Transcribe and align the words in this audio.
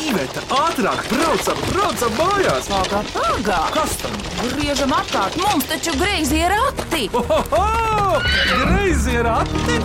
Iveta, 0.00 0.40
ātrāk, 0.56 1.02
braucam, 1.10 1.58
braucam 1.68 2.14
mājās! 2.16 2.68
Pagā, 2.70 3.02
pagā! 3.12 3.58
Kas 3.74 3.98
tam? 4.00 4.16
Griežam 4.54 4.94
apkārt, 4.96 5.36
mums 5.42 5.68
taču 5.68 5.92
greizi 6.00 6.40
ir 6.40 6.54
rati! 6.54 7.04
Ohoho! 7.20 8.20
Greizi 8.64 9.18
ir 9.20 9.28
ati! 9.28 9.80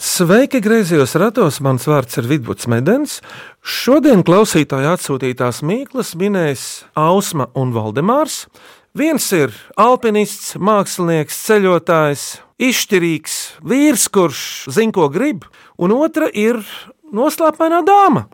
Sveiki, 0.00 0.62
griezījos 0.64 1.12
ratos. 1.20 1.60
Mans 1.64 1.84
vārds 1.88 2.16
ir 2.20 2.26
Vidvuds 2.28 2.66
Medens. 2.68 3.18
Šodien 3.60 4.24
klausītāji 4.24 4.88
atsūtītās 4.90 5.60
mīklas 5.64 6.14
minēs 6.16 6.64
Ausma 6.96 7.50
un 7.56 7.72
Valdemārs. 7.76 8.46
Viens 8.90 9.22
ir 9.30 9.52
alpinists, 9.78 10.56
mākslinieks, 10.58 11.36
ceļotājs, 11.46 12.24
izšķirīgs 12.58 13.36
vīrs, 13.62 14.08
kurš 14.10 14.40
zina, 14.74 14.90
ko 14.96 15.06
grib, 15.14 15.44
un 15.78 15.94
otra 15.94 16.26
ir 16.34 16.58
noslēpainā 17.14 17.84
dāma. 17.86 18.24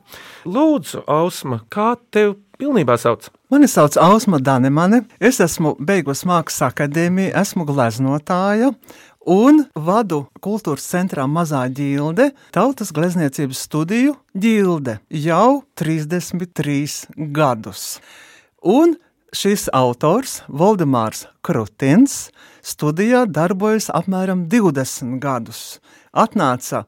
Lūdzu, 0.49 1.03
Ausma, 1.13 1.61
kā 1.69 1.91
tev 2.09 2.39
pilnībā 2.57 2.97
sauc? 2.97 3.29
Mani 3.53 3.69
sauc 3.69 3.99
Ausma 4.01 4.41
Danemane. 4.41 5.03
Es 5.21 5.43
esmu 5.45 5.75
beigusi 5.77 6.25
Mākslas 6.25 6.71
akadēmiju, 6.71 7.35
esmu 7.37 7.69
gleznotāja 7.69 8.73
un 9.29 9.67
vadu 9.77 10.25
kultūras 10.41 10.89
centrā 10.89 11.29
Mazā 11.29 11.67
ģilde, 11.69 12.31
tautas 12.57 12.97
glezniecības 12.97 13.61
studiju 13.69 14.17
ģilde 14.33 15.03
jau 15.21 15.67
33 15.77 17.11
gadus. 17.37 17.99
Un 18.65 18.97
šis 19.37 19.69
autors, 19.77 20.41
Valdemārs 20.49 21.27
Krutins, 21.45 22.31
studijā 22.65 23.27
darbojas 23.29 23.91
apmēram 23.93 24.47
20 24.51 25.19
gadus. 25.21 25.79
Atnāca, 26.17 26.85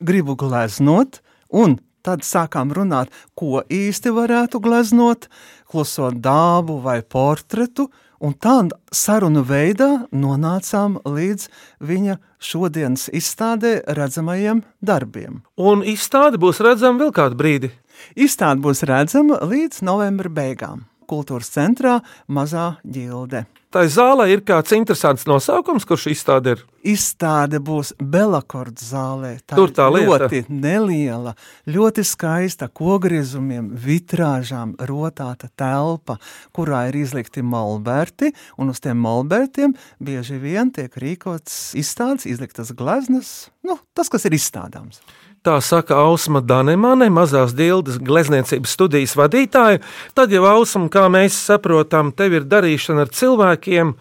gribu 0.00 0.36
gleznot, 0.40 1.20
un 1.52 1.76
tad 2.06 2.24
sākām 2.24 2.72
runāt, 2.72 3.12
ko 3.36 3.60
īsti 3.68 4.12
varētu 4.16 4.62
gleznot, 4.64 5.28
kluso 5.68 6.08
dābu 6.14 6.78
vai 6.84 7.00
portretu, 7.02 7.90
un 8.20 8.34
tādā 8.36 8.76
sarunu 8.92 9.42
veidā 9.44 9.90
nonācām 10.12 10.98
līdz 11.04 11.48
viņa 11.84 12.18
šodienas 12.40 13.08
izstādē 13.16 13.80
redzamajiem 13.96 14.62
darbiem. 14.80 15.42
Un 15.56 15.84
izstāde 15.84 16.40
būs 16.40 16.60
redzama 16.64 17.04
vēl 17.04 17.12
kādu 17.16 17.40
brīdi. 17.40 17.72
Izstāde 18.16 18.64
būs 18.64 18.84
redzama 18.88 19.42
līdz 19.44 19.82
novembra 19.84 20.32
beigām. 20.32 20.86
Kultūras 21.10 21.50
centrā 21.50 21.98
Mazā 22.30 22.76
ģilde. 22.86 23.46
Tā 23.70 23.84
zālē 23.86 24.24
ir 24.32 24.40
kāds 24.42 24.72
interesants 24.74 25.28
nosaukums, 25.30 25.84
kurš 25.86 26.08
izstāde 26.10 26.56
ir. 26.56 26.62
Izstāde 26.90 27.60
būs 27.62 27.92
Belakorda 28.02 28.82
zālē. 28.82 29.30
Tā 29.46 29.54
Tur 29.54 29.70
tā 29.70 29.86
lieta. 29.94 30.26
ļoti 30.26 30.40
neliela, 30.50 31.36
ļoti 31.70 32.02
skaista, 32.02 32.66
kogriezumiem, 32.66 33.68
vitrāžām 33.78 34.74
rotāta 34.90 35.52
telpa, 35.54 36.18
kurā 36.50 36.88
ir 36.90 36.98
izlikti 37.04 37.46
molberti, 37.46 38.32
un 38.58 38.74
uz 38.74 38.82
tiem 38.82 38.98
molbertiem 38.98 39.76
bieži 40.02 40.42
vien 40.42 40.74
tiek 40.74 40.90
rīkots 40.90 41.76
izstādes, 41.78 42.26
izliktas 42.26 42.74
gleznas, 42.74 43.52
nu, 43.62 43.78
tas, 43.94 44.10
kas 44.10 44.26
ir 44.26 44.34
izstādāms. 44.34 44.98
Tā 45.40 45.54
saka 45.64 45.96
Ausma 45.96 46.42
Danemane, 46.44 47.06
mazās 47.08 47.54
dildes 47.56 47.96
glezniecības 48.04 48.74
studijas 48.76 49.14
vadītāja. 49.16 49.78
Tad 50.12 50.34
jau 50.34 50.42
Ausma, 50.44 50.90
kā 50.92 51.06
mēs 51.08 51.38
saprotam, 51.48 52.10
tev 52.12 52.34
ir 52.36 52.44
darīšana 52.44 53.06
ar 53.06 53.12
cilvēkiem 53.16 53.94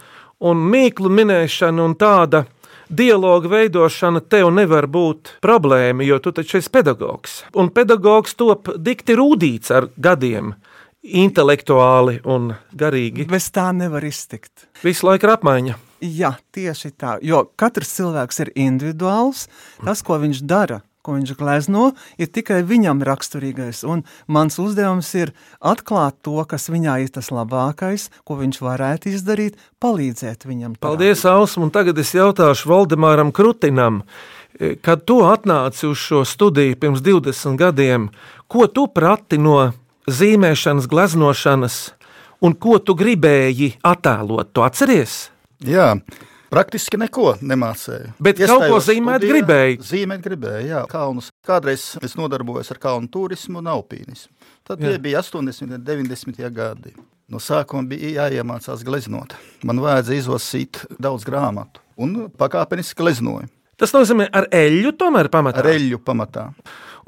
un 0.43 0.65
mīklu 0.73 1.07
minēšana 1.07 1.85
un 1.85 1.95
tāda. 1.95 2.43
Dialoga 2.89 3.53
veidošana 3.53 4.19
tev 4.27 4.49
nevar 4.51 4.89
būt 4.91 5.37
problēma, 5.45 6.03
jo 6.03 6.17
tu 6.19 6.33
taču 6.35 6.57
esi 6.59 6.73
pedagogs. 6.73 7.37
Un 7.55 7.71
pedagogs 7.71 8.35
top 8.35 8.73
dikti 8.75 9.15
rūdīts 9.15 9.71
ar 9.71 9.87
gadiem, 9.95 10.51
intelektuāli 11.23 12.17
un 12.27 12.51
garīgi. 12.75 13.29
Bez 13.31 13.47
tā 13.55 13.69
nevar 13.77 14.03
iztikt. 14.03 14.67
Visu 14.83 15.07
laiku 15.07 15.29
ir 15.29 15.35
apmaiņa. 15.37 15.79
Jā, 16.03 16.33
tieši 16.51 16.93
tā, 16.99 17.15
jo 17.23 17.45
katrs 17.55 17.95
cilvēks 17.95 18.43
ir 18.43 18.53
individuāls, 18.59 19.47
tas, 19.85 20.03
ko 20.03 20.19
viņš 20.19 20.43
dara. 20.43 20.81
Ko 20.99 21.15
viņš 21.15 21.31
glezno, 21.39 21.93
ir 22.19 22.27
tikai 22.27 22.59
viņam 22.67 22.99
raksturīgais. 23.07 23.85
Un 23.87 24.01
mans 24.27 24.57
uzdevums 24.59 25.07
ir 25.15 25.31
atklāt 25.63 26.17
to, 26.27 26.35
kas 26.43 26.67
viņā 26.67 26.97
ir 27.05 27.13
tas 27.15 27.29
labākais, 27.31 28.09
ko 28.27 28.35
viņš 28.41 28.59
varētu 28.59 29.13
izdarīt, 29.13 29.55
palīdzēt 29.79 30.43
viņam. 30.43 30.75
tajā. 30.75 30.83
Paldies, 30.83 31.23
Ausma, 31.23 31.69
un 31.69 31.71
tagad 31.71 31.97
es 32.03 32.11
jautāšu 32.11 32.67
Valdemāram 32.67 33.31
Krutinam, 33.31 34.01
e, 34.59 34.75
kad 34.75 35.05
tu 35.07 35.21
atnāci 35.23 35.87
uz 35.87 36.03
šo 36.03 36.25
studiju 36.27 36.75
pirms 36.75 36.99
20 36.99 37.55
gadiem, 37.55 38.09
ko 38.51 38.67
tu 38.67 38.89
prati 38.91 39.39
no 39.39 39.71
zīmēšanas, 40.03 40.89
gleznošanas, 40.91 41.79
un 42.43 42.59
ko 42.59 42.75
tu 42.83 42.95
gribēji 42.99 43.77
attēlot? 43.87 44.51
Tu 44.51 44.67
atceries? 44.67 45.29
Jā, 45.63 45.93
praktiski 46.49 46.99
neko 46.99 47.35
nemācēju. 47.41 48.15
Bet 48.21 48.41
kaut 48.43 48.65
ko 48.69 48.79
zīmēt 48.83 49.25
gribēji? 49.25 49.79
Zīmēt 49.89 50.23
gribēju, 50.25 50.65
jā, 50.69 50.81
kalnus. 50.91 51.29
Kādreiz 51.45 51.91
es 52.05 52.17
nodarbojos 52.19 52.71
ar 52.73 52.81
kalnu 52.81 53.09
turismu 53.11 53.61
un 53.61 53.69
alpīnismu. 53.71 54.33
Tad 54.67 54.81
Jā. 54.81 54.91
tie 54.91 55.01
bija 55.01 55.23
80. 55.25 55.65
un 55.69 55.85
90. 55.85 56.49
gadi. 56.53 56.95
No 57.29 57.37
sākuma 57.41 57.85
bija 57.89 58.25
jāiemācās 58.25 58.81
gleznot. 58.85 59.35
Man 59.63 59.81
vajadzēja 59.83 60.23
izlasīt 60.25 60.81
daudz 61.01 61.27
grāmatu 61.27 61.83
un 62.01 62.25
pakāpeniski 62.39 62.97
gleznoju. 62.97 63.49
Tas 63.79 63.95
nozīmē, 63.95 64.27
ar 64.35 64.49
eļļu 64.51 64.93
tomēr 64.99 65.29
pamatā. 65.31 65.63
Ar 65.63 65.71
eļļu 65.71 66.01
pamatā. 66.03 66.49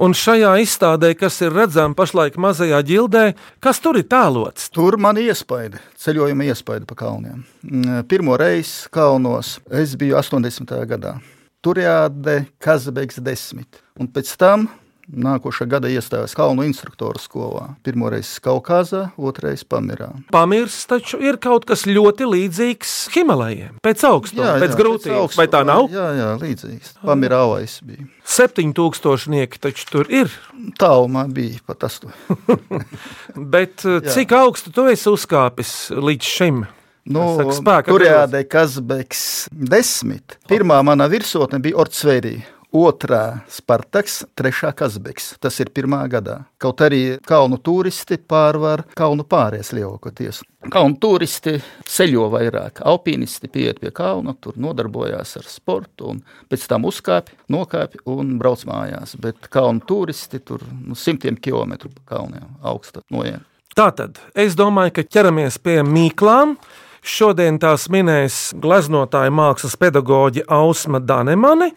Un 0.02 0.16
šajā 0.18 0.54
izstādē, 0.64 1.12
kas 1.20 1.36
ir 1.44 1.54
redzama 1.54 1.94
pašlaik 1.98 2.38
mazajā 2.42 2.80
ģildē, 2.88 3.26
kas 3.62 3.82
tur 3.84 4.00
ir 4.00 4.08
tēlots? 4.09 4.72
Tur 4.74 4.96
man 4.98 5.20
iespaidi, 5.22 5.82
ceļojuma 6.02 6.48
iespaidi 6.48 6.88
pa 6.90 6.98
kalniem. 7.04 7.44
Mm, 7.68 8.08
Pirmo 8.09 8.40
reizi 8.40 8.88
kalnos 8.94 9.59
es 9.70 9.94
biju 10.00 10.18
80. 10.18 10.74
gadā. 10.90 11.18
Turjāde 11.62 12.48
Kazabeks 12.64 13.20
10. 13.22 13.82
Un 14.02 14.09
pēc 14.09 14.32
tam 14.42 14.66
nākošā 15.11 15.67
gada 15.69 15.89
iestājos 15.91 16.35
kalnu 16.38 16.66
instruktoru 16.67 17.19
skolā. 17.22 17.66
Pirmoreiz 17.85 18.31
Kaukazā, 18.44 19.09
otrais 19.19 19.63
Pamirā. 19.67 20.09
Pamirs 20.33 20.79
taču 20.89 21.19
ir 21.23 21.39
kaut 21.41 21.67
kas 21.69 21.85
ļoti 21.89 22.27
līdzīgs 22.29 22.95
Himalajiem. 23.16 23.77
Pēc 23.83 24.05
augstuma, 24.07 24.55
pēc 24.63 24.75
grūtības. 24.79 25.38
Vai 25.39 25.47
tā 25.51 25.63
nav? 25.67 25.88
Jā, 25.94 26.07
jā, 26.17 26.31
līdzīgs. 26.41 26.95
Pamirā 27.03 27.44
avais 27.47 27.79
bija. 27.85 28.07
7000 28.31 29.59
taču 29.61 29.88
tur 29.89 30.11
ir. 30.11 30.31
Tālumā 30.79 31.25
bija 31.33 31.59
pat 31.67 31.88
astoņi. 31.89 32.16
Bet 33.53 33.85
Jā. 33.85 34.03
cik 34.13 34.35
augstu 34.38 34.73
tu 34.75 34.88
esi 34.91 35.09
uzkāpis 35.11 35.73
līdz 35.95 36.35
šim? 36.38 36.63
Nu, 37.11 37.23
spēka 37.49 37.89
Turjāde 37.89 38.43
Kazabeks 38.45 39.49
10. 39.49 40.35
Pirmā 40.49 40.78
mana 40.85 41.07
virsotne 41.09 41.57
bija 41.63 41.79
Ortsveidī. 41.81 42.35
Otrā 42.72 43.42
Spartaks, 43.52 44.22
trešā 44.32 44.70
Kazbeks. 44.72 45.34
Tas 45.44 45.58
ir 45.59 45.74
pirmā 45.76 46.06
gadā. 46.08 46.38
Kaut 46.62 46.80
arī 46.86 47.18
kalnu 47.28 47.58
turisti 47.59 48.16
pārvar 48.16 48.86
kalnu 48.96 49.26
pāries 49.28 49.74
lielākoties. 49.76 50.40
Kalnu 50.72 50.96
turisti 51.04 51.58
ceļo 51.92 52.30
vairāk, 52.32 52.80
alpīnisti 52.88 53.50
pieiet 53.52 53.82
pie 53.84 53.92
kalna, 53.92 54.38
tur 54.40 54.56
nodarbojās 54.56 55.36
ar 55.42 55.52
sportu, 55.52 56.14
un 56.14 56.22
pēc 56.48 56.64
tam 56.72 56.88
uzkāpj, 56.88 57.36
nokāpj 57.52 58.06
un 58.14 58.38
brauc 58.40 58.64
mājās. 58.70 59.18
Bet 59.20 59.52
kalnu 59.52 59.84
turisti 59.84 60.40
tur 60.40 60.64
nu, 60.72 60.96
simtiem 60.96 61.36
kilometru 61.36 61.92
pa 61.98 62.16
kalniem 62.16 62.53
augsta 62.64 63.03
noiet. 63.12 63.44
Tātad 63.76 64.22
es 64.32 64.56
domāju, 64.56 64.96
ka 64.96 65.09
ķeramies 65.12 65.59
pie 65.59 65.82
mīklām. 65.84 66.56
Šodien 67.02 67.58
tās 67.59 67.88
minēs 67.90 68.52
gleznotāja 68.62 69.32
mākslas 69.34 69.74
pedagoģe 69.82 70.46
Ausma 70.53 71.02
Danemane 71.02 71.72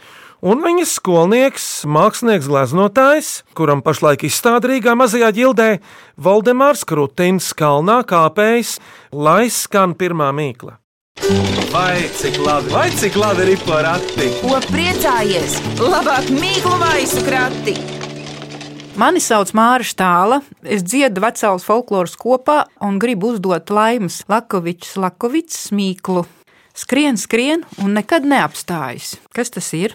un 0.45 0.61
viņas 0.65 0.95
skolnieks, 0.99 1.67
mākslinieks, 1.89 2.49
gleznotājs, 2.51 3.31
kuram 3.57 3.83
pašlaik 3.85 4.27
izstāda 4.29 4.71
Rīgā 4.71 4.95
mazajā 4.99 5.33
ģildē, 5.35 5.69
Valdemārs 6.21 6.85
Krutins 6.89 7.51
kalnā 7.57 8.03
kāpējs, 8.09 8.77
lai 9.13 9.49
skan 9.49 9.97
pirmā 9.99 10.31
mīkla. 10.37 10.77
Vai 11.73 12.07
cik 12.19 12.39
labi, 12.43 12.71
vai 12.75 12.89
cik 12.95 13.17
labi 13.19 13.49
ir 13.55 13.61
porati? 13.65 14.31
Ko 14.43 14.61
priecājies? 14.69 15.59
Labāk 15.81 16.31
mīklu 16.35 16.77
maisu 16.83 17.25
krati! 17.27 17.79
Mani 18.95 19.19
sauc 19.19 19.51
Māra 19.59 19.83
Štāla. 19.83 20.39
Es 20.63 20.85
dziedu 20.87 21.23
vecālas 21.25 21.65
folkloras 21.67 22.15
kopā 22.19 22.61
un 22.85 23.01
gribu 23.03 23.33
uzdot 23.35 23.73
laimes 23.75 24.21
Lakovičs, 24.31 24.95
Lakovičs 25.03 25.73
mīklu. 25.75 26.23
Skrien, 26.75 27.15
skrien 27.15 27.63
un 27.79 27.93
nekad 27.95 28.25
neapstājas. 28.27 29.15
Kas 29.35 29.53
tas 29.55 29.69
ir? 29.79 29.95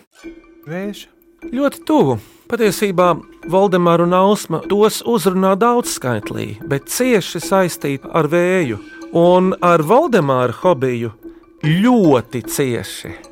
Vējš. 0.70 1.08
Ļoti 1.52 1.82
tuvu. 1.88 2.16
Patiesībā 2.50 3.10
Valdemāra 3.52 4.08
un 4.08 4.16
Ausma 4.16 4.62
tos 4.72 5.02
uzrunā 5.04 5.54
daudzskaitlī, 5.60 6.48
bet 6.72 6.88
cieši 6.90 7.44
saistīti 7.44 8.10
ar 8.16 8.32
vēju. 8.32 8.80
Un 9.12 9.52
ar 9.60 9.84
Valdemāra 9.84 10.56
hobiju 10.64 11.12
ļoti 11.68 12.46
cieši. 12.48 13.29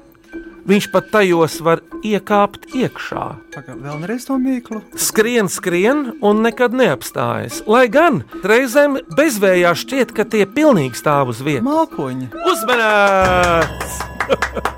Viņš 0.68 0.90
pat 0.92 1.06
tajos 1.14 1.62
var 1.64 1.80
iekāpt 2.04 2.74
iekšā. 2.75 3.25
Pagaid, 3.56 3.80
Vēlreiz 3.86 4.28
to 4.28 4.36
mīklu. 4.42 4.81
Skrien, 5.00 5.48
skrien 5.48 6.18
un 6.19 6.44
nekad 6.44 6.75
neapstājas. 6.75 7.62
Lai 7.72 7.86
gan 7.92 8.25
reizēm 8.44 9.00
bezvējā 9.16 9.72
šķiet, 9.84 10.12
ka 10.18 10.28
tie 10.28 10.44
pilnīgi 10.44 11.00
stāv 11.00 11.31
uz 11.31 11.40
vietas. 11.46 11.64
Mākoņi. 11.68 12.34
Uzmanīts! 12.52 14.02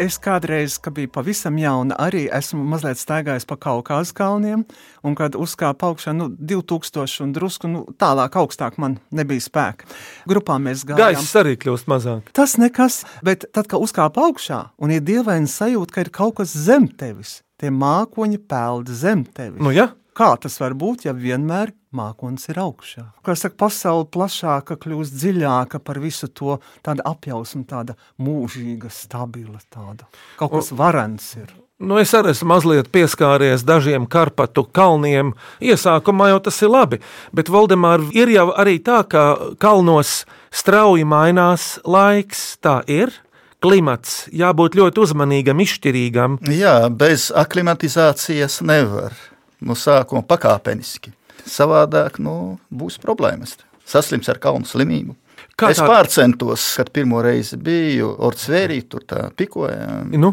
Es 0.00 0.16
kādreiz, 0.16 0.78
kad 0.80 0.94
biju 0.96 1.10
pavisam 1.12 1.58
jauna, 1.60 1.92
arī 2.00 2.22
esmu 2.32 2.62
mazliet 2.64 2.96
staigājis 2.96 3.44
pa 3.44 3.58
Kaukās 3.60 4.14
kalniem, 4.16 4.62
un 5.04 5.16
kad 5.18 5.36
uzkāpa 5.36 5.90
augšā, 5.90 6.14
nu, 6.16 6.30
2000 6.32 7.20
un 7.26 7.34
drusku 7.36 7.68
nu, 7.68 7.82
tālāk, 8.00 8.38
augstāk 8.40 8.78
man 8.80 8.96
nebija 9.12 9.44
spēka. 9.44 9.90
Grupā 10.30 10.56
mēs 10.62 10.86
gājām. 10.88 11.20
Gaiss 11.20 11.36
arī 11.36 11.52
kļūst 11.60 11.90
mazāk. 11.92 12.32
Tas 12.32 12.56
nekas, 12.56 13.02
bet 13.26 13.44
tad, 13.52 13.68
kad 13.68 13.84
uzkāpa 13.84 14.24
augšā, 14.30 14.62
un 14.80 14.96
ir 14.96 15.04
dievaini 15.04 15.50
sajūta, 15.52 15.92
ka 15.92 16.06
ir 16.06 16.12
kaut 16.16 16.38
kas 16.40 16.56
zem 16.56 16.88
tevis, 16.88 17.42
tie 17.60 17.68
mākoņi 17.68 18.40
peld 18.48 18.88
zem 18.88 19.28
tevis. 19.28 19.60
Nu, 19.60 19.74
ja? 19.76 19.90
Kā 20.16 20.32
tas 20.42 20.58
var 20.60 20.74
būt, 20.78 21.06
ja 21.06 21.14
vienmēr 21.14 21.72
mākslinieks 21.94 22.50
ir 22.50 22.60
augšā? 22.62 23.04
Kā 23.26 23.34
saka, 23.38 23.56
pasaule 23.62 24.08
plašāka, 24.10 24.76
kļūst 24.80 25.14
dziļāka 25.16 25.80
par 25.84 26.00
visu 26.02 26.28
to, 26.28 26.58
tāda 26.86 27.06
apjausma, 27.06 27.64
tāda 27.70 27.96
mūžīga, 28.22 28.90
stabila, 28.94 29.62
tāda 29.70 30.08
kaut 30.40 30.58
kas 30.58 30.72
varens 30.74 31.32
ir. 31.38 31.52
Nu, 31.80 31.96
es 31.96 32.10
arī 32.12 32.34
esmu 32.34 32.50
mazliet 32.50 32.90
pieskāries 32.92 33.62
dažiem 33.64 34.04
Karpatu 34.10 34.66
kalniem. 34.68 35.32
Iesākumā 35.64 36.26
jau 36.34 36.42
tas 36.44 36.58
ir 36.60 36.68
labi, 36.68 36.98
bet 37.32 37.48
Valdemār 37.48 38.04
ir 38.12 38.28
jau 38.34 38.50
arī 38.52 38.76
tā, 38.84 39.00
ka 39.08 39.54
kalnos 39.62 40.26
strauji 40.52 41.08
mainās 41.08 41.78
laiks. 41.88 42.58
Tā 42.60 42.82
ir. 42.84 43.14
Klimats 43.60 44.22
jābūt 44.32 44.76
ļoti 44.76 45.02
uzmanīgam, 45.04 45.60
izšķirīgam. 45.60 46.38
Jā, 46.48 46.88
bez 46.88 47.28
aklimatizācijas 47.36 48.62
nevar. 48.64 49.16
No 49.60 49.74
sākuma 49.74 50.22
pakāpeniski. 50.26 51.12
Savādāk 51.46 52.18
nu, 52.18 52.58
būs 52.72 52.98
problēmas. 53.02 53.56
Saslims 53.86 54.28
ar 54.28 54.38
kalnu 54.38 54.64
slimību. 54.68 55.16
Kā 55.56 55.70
es 55.72 55.78
tā- 55.80 55.86
pārcentos, 55.88 56.62
kad 56.76 56.90
pirmo 56.92 57.20
reizi 57.24 57.56
biju 57.56 58.14
Ortsvērī, 58.18 58.82
tur 58.88 59.00
tā 59.08 59.30
pikojām, 59.32 60.10
Nu? 60.12 60.30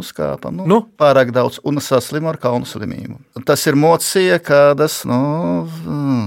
uzkāpām. 0.00 0.56
Nu, 0.56 0.66
Nu? 0.66 0.78
Pārāk 0.98 1.30
daudz, 1.32 1.58
un 1.64 1.76
saslimu 1.76 2.28
ar 2.28 2.36
kalnu 2.36 2.64
slimību. 2.66 3.18
Tas 3.44 3.66
ir 3.66 3.74
mocija 3.76 4.38
kādas 4.40 5.04
nu, 5.04 5.68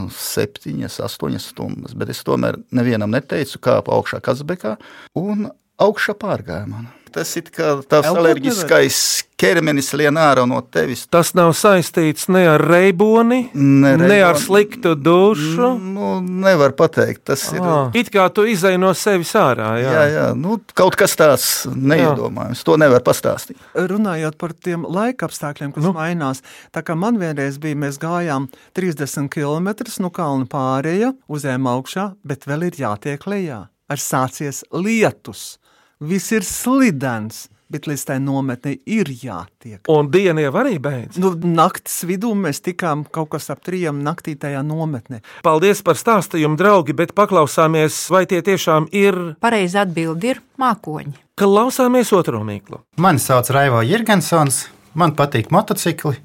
septiņas, 0.10 1.00
astoņas 1.06 1.50
stundas, 1.54 1.94
bet 1.98 2.10
es 2.10 2.24
tomēr 2.24 2.58
nevienam 2.72 3.12
neteicu, 3.14 3.60
kāpu 3.60 3.94
augšā 3.98 4.22
Kazbekā, 4.22 4.78
un 5.16 5.52
augšā 5.80 6.14
pārgāja 6.18 6.68
man. 6.68 6.88
Tas 7.12 7.36
ir 7.38 7.50
kā 7.52 7.74
Elpot 7.82 8.08
alerģiskais 8.08 8.98
ķermenis 9.42 9.90
lien 9.98 10.18
ārā 10.22 10.44
no 10.48 10.60
tevis. 10.62 11.08
Tas 11.12 11.32
nav 11.38 11.52
saistīts 11.58 12.28
ne 12.30 12.44
ar 12.48 12.62
reiboni, 12.62 13.50
Ne 13.56 13.96
ne, 13.98 14.08
ne 14.08 14.20
ar 14.22 14.36
reiboni. 14.36 14.44
sliktu 14.46 14.94
dušu. 14.96 15.72
Nu, 15.82 16.12
nevar 16.22 16.76
pateikt, 16.78 17.24
tas 17.32 17.48
ir. 17.54 17.60
Ah, 17.62 17.90
it 17.98 18.12
kā 18.14 18.28
tu 18.34 18.46
izai 18.46 18.76
no 18.82 18.94
sevis 18.94 19.34
ārā. 19.36 19.72
Jā. 19.82 19.92
Jā, 19.96 20.04
jā, 20.14 20.26
nu, 20.38 20.60
kaut 20.78 20.96
kas 21.00 21.16
tāds 21.20 21.48
neiedomājams. 21.74 22.62
To 22.68 22.78
nevar 22.80 23.02
pastāstīt. 23.06 23.58
Runājot 23.76 24.38
par 24.38 24.54
tiem 24.54 24.86
laika 24.88 25.28
apstākļiem, 25.30 25.74
kas 25.76 25.84
nu. 25.88 25.94
mainās, 25.98 26.44
tā 26.72 26.84
kā 26.86 26.96
man 26.98 27.18
vienreiz 27.22 27.58
bija, 27.62 27.80
mēs 27.82 27.98
gājām 28.02 28.48
30 28.78 29.28
km 29.34 29.72
no 30.06 30.12
kalna 30.14 30.46
pārēja, 30.52 31.14
uzējām 31.32 31.68
augšā, 31.74 32.12
bet 32.24 32.46
vēl 32.50 32.70
ir 32.70 32.80
jātiek 32.86 33.26
lejā. 33.28 33.64
Ir 33.92 34.00
sācies 34.00 34.62
lietus, 34.72 35.58
viss 36.02 36.34
ir 36.34 36.46
slidens, 36.46 37.46
bet 37.72 37.88
līdz 37.88 38.04
tai 38.10 38.18
nometnei 38.20 38.80
ir 38.90 39.08
jātiek. 39.14 39.80
Un 39.92 40.10
diena 40.12 40.44
jau 40.44 40.52
arī 40.60 40.76
beidz. 40.84 41.20
Nu, 41.22 41.32
naktas 41.40 42.02
vidū 42.08 42.34
mēs 42.36 42.60
tikām 42.66 43.06
kaut 43.08 43.32
kas 43.36 43.48
ap 43.54 43.62
trijiem 43.64 44.02
naktī 44.04 44.36
tajā 44.40 44.64
nometnē. 44.68 45.22
Paldies 45.46 45.84
par 45.86 46.00
stāstījumu, 46.00 46.60
draugi, 46.60 46.96
bet 46.98 47.16
paklausāmies, 47.18 48.04
vai 48.12 48.26
tie 48.28 48.42
tiešām 48.46 48.90
ir. 48.92 49.20
Pareizi 49.44 49.80
atbildi 49.82 50.34
ir 50.34 50.44
mākoņi. 50.62 51.16
Klausāmies 51.40 52.12
otro 52.18 52.44
mīklu. 52.46 52.84
Mani 53.02 53.24
sauc 53.24 53.50
Raivo 53.56 53.82
Jirgensons, 53.88 54.66
man 54.94 55.16
patīk 55.18 55.50
motocikli, 55.56 56.20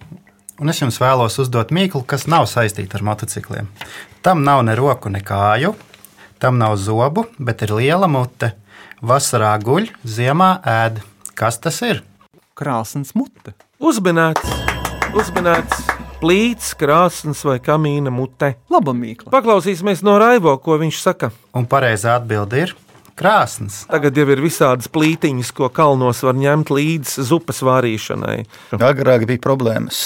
un 0.60 0.72
es 0.72 0.82
jums 0.82 0.98
vēlos 1.00 1.38
uzdot 1.40 1.70
mīklu, 1.72 2.02
kas 2.08 2.26
nav 2.26 2.50
saistīta 2.50 2.98
ar 2.98 3.06
motocikliem. 3.06 3.70
Tam 4.26 4.42
nav 4.44 4.64
ne 4.66 4.74
roku, 4.76 5.12
ne 5.14 5.22
kāju, 5.22 5.76
tam 6.42 6.58
nav 6.58 6.74
zobu, 6.80 7.28
bet 7.38 7.62
ir 7.62 7.76
liela 7.78 8.10
mute. 8.10 8.56
Vasarā 9.04 9.52
guļ, 9.60 9.90
ziemā 10.08 10.56
ēd. 10.64 11.02
Kas 11.36 11.58
tas 11.60 11.82
ir? 11.84 11.98
Krāsns 12.56 13.12
mute. 13.12 13.52
Uzminēts, 13.76 14.54
uzminēts, 15.12 15.82
plīts, 16.22 16.70
krāsns 16.80 17.44
vai 17.44 17.58
kamīna 17.60 18.08
mute. 18.08 18.54
Laba 18.72 18.94
mīkla. 18.96 19.28
Paklausīsimies 19.34 20.00
no 20.06 20.16
Raivo, 20.22 20.56
ko 20.56 20.78
viņš 20.80 21.02
saka. 21.02 21.30
Un 21.52 21.68
pareizā 21.68 22.16
atbilde 22.16 22.62
ir 22.64 22.72
krāsns. 23.16 23.82
Tagad 23.90 24.16
jau 24.18 24.26
ir 24.32 24.42
visādas 24.44 24.90
plītiņas, 24.92 25.52
ko 25.56 25.70
kalnos 25.74 26.22
var 26.26 26.36
ņemt 26.38 26.72
līdzi 26.74 27.24
zupas 27.26 27.62
vārīšanai. 27.66 28.38
Agrāk 28.76 29.26
bija 29.28 29.42
problēmas 29.42 30.00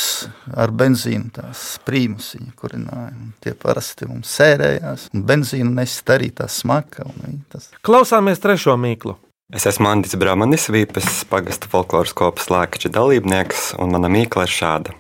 ar 0.55 0.73
benzīnu, 0.75 1.33
tās 1.37 1.65
prīmusiņa 1.87 2.55
kurināja. 2.59 3.15
un 3.17 3.33
Tie 3.43 3.55
parasti 3.59 4.09
mums 4.11 4.31
sērējās, 4.39 5.09
un 5.15 5.27
benzīnu 5.29 5.75
nest 5.81 6.13
arī 6.13 6.31
tā 6.37 6.49
smaka. 6.51 7.09
Tas... 7.53 7.71
Klausāmies 7.87 8.43
trešo 8.43 8.77
mīklu. 8.81 9.17
Es 9.51 9.67
esmu 9.67 9.89
Andris 9.91 10.15
Bramanis, 10.15 10.69
Vīpes 10.71 11.25
pagasta 11.27 11.67
folkloras 11.73 12.13
kopas 12.15 12.47
lēkšķa 12.53 12.93
dalībnieks, 12.95 13.73
un 13.83 13.97
mana 13.97 14.07
mīkla 14.13 14.47
ir 14.47 14.55
šāda. 14.55 14.95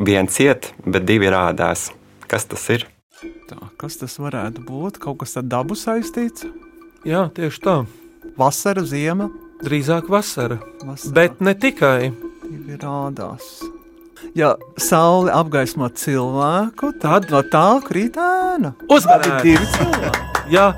Viens 0.00 0.38
iet, 0.40 0.70
bet 0.86 1.04
divi 1.04 1.28
rādās. 1.28 1.90
Kas 2.30 2.48
tas 2.48 2.64
ir? 2.72 2.86
Tā, 3.50 3.58
kas 3.76 3.98
tas 4.00 4.16
varētu 4.22 4.64
būt? 4.64 5.02
Kaut 5.02 5.20
kas 5.20 5.36
ar 5.36 5.44
dabu 5.44 5.76
saistīts? 5.76 6.46
Jā, 7.06 7.28
tieši 7.34 7.60
tā. 7.64 7.76
Vasara, 8.38 8.82
ziema, 8.84 9.30
Drīzāk 9.64 10.08
vasara. 10.08 10.58
vasara. 10.84 11.12
Bet 11.16 11.40
ne 11.40 11.54
tikai. 11.54 12.12
divi 12.44 12.76
rādās. 12.80 13.62
Ja 14.36 14.54
saule 14.78 15.32
apgaismo 15.32 15.88
cilvēku, 15.88 16.92
tad 17.00 17.30
no 17.30 17.40
tā 17.42 17.80
krīt 17.84 18.16
ēna. 18.20 18.74
Uzmanīgi! 18.88 19.42
Divi 19.42 19.66
cilvēki. 19.76 20.26
Jā, 20.50 20.74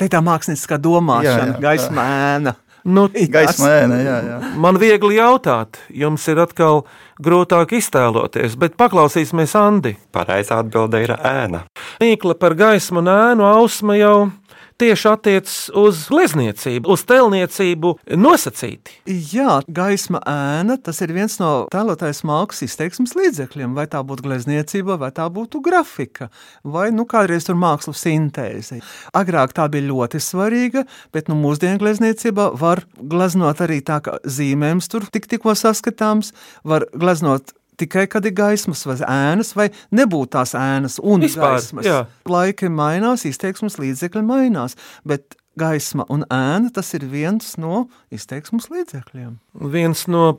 Te 0.00 0.06
tā 0.08 0.20
mākslinieckā 0.24 0.78
domāšana, 0.80 1.44
Jā, 1.44 1.46
jā, 1.52 1.60
gaisma 1.60 2.04
ēna. 2.08 2.54
Nu, 2.84 3.06
Gaisma 3.10 3.70
ēna, 3.82 4.00
jā, 4.04 4.16
jā. 4.26 4.38
man 4.60 4.78
viegli 4.80 5.18
jautāt. 5.18 5.80
Jums 5.92 6.26
ir 6.30 6.40
atkal 6.42 6.84
grūtāk 7.22 7.74
iztēloties, 7.78 8.56
bet 8.60 8.76
paklausīsimies 8.80 9.54
Andi. 9.58 9.94
Pareizā 10.14 10.60
atbilde 10.64 11.02
ir 11.04 11.14
ēna. 11.16 11.64
Mīkla 12.02 12.36
par 12.40 12.56
gaismu 12.58 13.02
un 13.02 13.12
ēnu 13.12 13.46
ausma 13.48 13.98
jau 13.98 14.16
tieši 14.80 15.08
attiecas 15.10 15.56
uz 15.76 16.06
glezniecību, 16.10 16.90
uz 16.90 17.04
tēlniecību 17.08 17.92
nosacīti. 18.20 18.96
Jā, 19.34 19.60
gaisma 19.68 20.22
ēna, 20.28 20.78
tas 20.80 21.00
ir 21.04 21.12
viens 21.16 21.36
no 21.42 21.50
tēlotājas 21.72 22.22
mākslas 22.28 22.66
izteiksmes 22.68 23.14
līdzekļiem. 23.18 23.76
Vai 23.76 23.86
tā 23.90 24.02
būtu 24.06 24.26
glezniecība, 24.26 24.96
vai 25.00 25.12
tā 25.16 25.28
būtu 25.32 25.62
grafika, 25.64 26.30
vai 26.64 26.88
nu 26.94 27.06
kādreiz 27.08 27.48
tur 27.48 27.58
mākslas 27.60 28.02
sintēze. 28.06 28.80
Agrāk 29.16 29.54
tā 29.56 29.68
bija 29.72 29.90
ļoti 29.90 30.22
svarīga, 30.24 30.86
bet 31.14 31.30
nu 31.30 31.38
mūsdienu 31.40 31.80
glezniecībā 31.82 32.50
var 32.60 32.84
gleznot 32.96 33.62
arī 33.64 33.80
tā, 33.84 34.00
ka 34.04 34.18
zīmējums 34.24 34.90
tur 34.90 35.08
tik 35.12 35.28
tikko 35.30 35.56
saskatāms, 35.58 36.34
var 36.64 36.88
gleznot 36.96 37.54
tikai 37.80 38.06
kad 38.12 38.28
ir 38.28 38.36
gaismas 38.38 38.84
vai 38.88 38.98
ēnas, 39.06 39.54
vai 39.58 39.68
nebūtu 39.96 40.34
tās 40.38 40.54
ēnas 40.58 41.00
un 41.02 41.24
Vispār, 41.26 41.58
gaismas. 41.58 41.88
jā. 41.88 42.04
Laiki 42.30 42.70
mainās, 42.72 43.26
izteiksmes 43.28 43.80
līdzekļi 43.80 44.24
mainās, 44.28 44.76
bet 45.04 45.36
gaisma 45.60 46.06
un 46.08 46.22
ēna 46.32 46.70
tas 46.72 46.88
ir 46.96 47.02
viens 47.10 47.56
no 47.60 47.82
izteiksmes 48.14 48.70
līdzekļiem. 48.72 49.32
Viens 49.74 50.06
no 50.08 50.30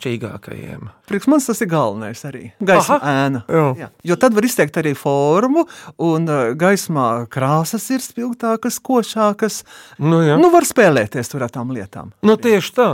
brīnišķīgākajiem. 0.00 0.88
Priekš 1.06 1.26
manis 1.30 1.46
tas 1.46 1.60
ir 1.62 1.68
galvenais 1.70 2.22
arī. 2.26 2.42
Gaisma, 2.60 2.96
Aha, 2.98 3.12
ēna. 3.26 3.42
jā. 3.48 3.66
Jā. 3.84 3.88
Jo 4.10 4.16
tad 4.20 4.34
var 4.34 4.46
izteikt 4.48 4.78
arī 4.80 4.94
formu, 4.98 5.66
un 6.02 6.26
uh, 6.28 6.54
gaismā 6.58 7.26
krāsas 7.30 7.86
ir 7.94 8.02
spilgtākas, 8.04 8.80
košākas. 8.82 9.60
Nu, 10.02 10.22
jā. 10.26 10.38
Nu, 10.40 10.50
var 10.54 10.66
spēlēties 10.66 11.30
tur 11.30 11.46
ar 11.46 11.52
tām 11.54 11.70
lietām. 11.76 12.10
Nu, 12.26 12.36
tieši 12.40 12.74
tā. 12.76 12.88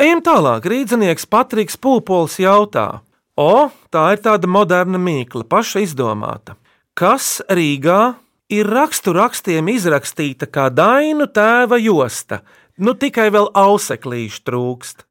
Ejam 0.00 0.22
tālāk. 0.24 0.64
Rīdzinieks 0.70 1.28
Patriks 1.30 1.76
Pūpols 1.80 2.38
jautā, 2.40 3.00
o, 3.40 3.70
tā 3.92 4.10
ir 4.14 4.22
tāda 4.24 4.50
moderna 4.50 5.00
mīkla, 5.00 5.46
paša 5.48 5.84
izdomāta. 5.86 6.56
Kas 6.98 7.38
Rīgā 7.48 8.14
ir 8.52 8.68
rakstu 8.68 9.14
rakstiem 9.16 9.70
izrakstīta 9.72 10.48
kā 10.50 10.68
dainu 10.74 11.28
tēva 11.30 11.78
josta? 11.80 12.42
Nu, 12.80 12.94
tikai 12.96 13.28
vēl 13.32 13.50
auseklīši 13.56 14.44
trūkst. 14.44 15.04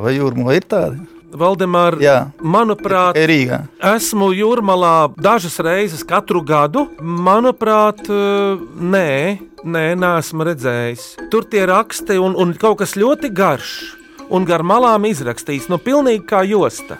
Vai 0.00 0.16
jūrmā 0.16 0.56
ir 0.56 0.68
tāda? 0.68 1.00
Valdemār, 1.32 1.96
Jā. 1.96 2.16
manuprāt, 2.44 3.16
Rīgā. 3.16 3.62
esmu 3.80 4.34
jūrmalā 4.36 5.14
dažas 5.16 5.56
reizes 5.64 6.04
katru 6.04 6.42
gadu. 6.44 6.90
Manuprāt, 7.00 8.04
eh, 8.04 8.60
nē, 8.76 9.40
nē, 9.64 9.86
neesmu 9.96 10.44
redzējis. 10.44 11.30
Tur 11.30 11.48
tie 11.48 11.64
raksti 11.64 12.20
un, 12.20 12.36
un 12.36 12.52
kaut 12.52 12.78
kas 12.84 12.92
ļoti 13.00 13.32
garš 13.32 14.01
un 14.32 14.46
gar 14.48 14.64
malām 14.66 15.06
izrakstīts, 15.08 15.68
nu, 15.70 15.78
pilnīgi 15.82 16.24
kā 16.28 16.42
josta. 16.48 16.98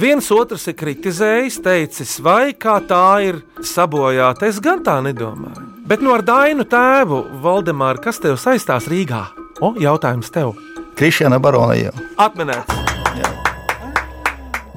Viens 0.00 0.30
otrs 0.32 0.68
ir 0.70 0.76
kritizējis, 0.78 1.58
teicis, 1.64 2.14
vai 2.24 2.54
kā 2.56 2.78
tā 2.88 3.04
ir 3.26 3.42
sabojāta. 3.66 4.48
Es 4.48 4.60
gan 4.62 4.84
tā 4.86 5.00
nedomāju. 5.04 5.66
Bet 5.90 6.04
no 6.04 6.14
ar 6.14 6.24
Dainu 6.24 6.64
tēvu, 6.70 7.24
Valdemāru, 7.42 8.00
kas 8.04 8.22
tev 8.22 8.38
saistās 8.40 8.88
Rīgā? 8.90 9.24
O, 9.60 9.74
jautājums 9.82 10.30
tev. 10.32 10.54
Krišjāna 10.96 11.40
Barona 11.42 11.76
jau. 11.76 11.92
Atminēts. 12.20 12.78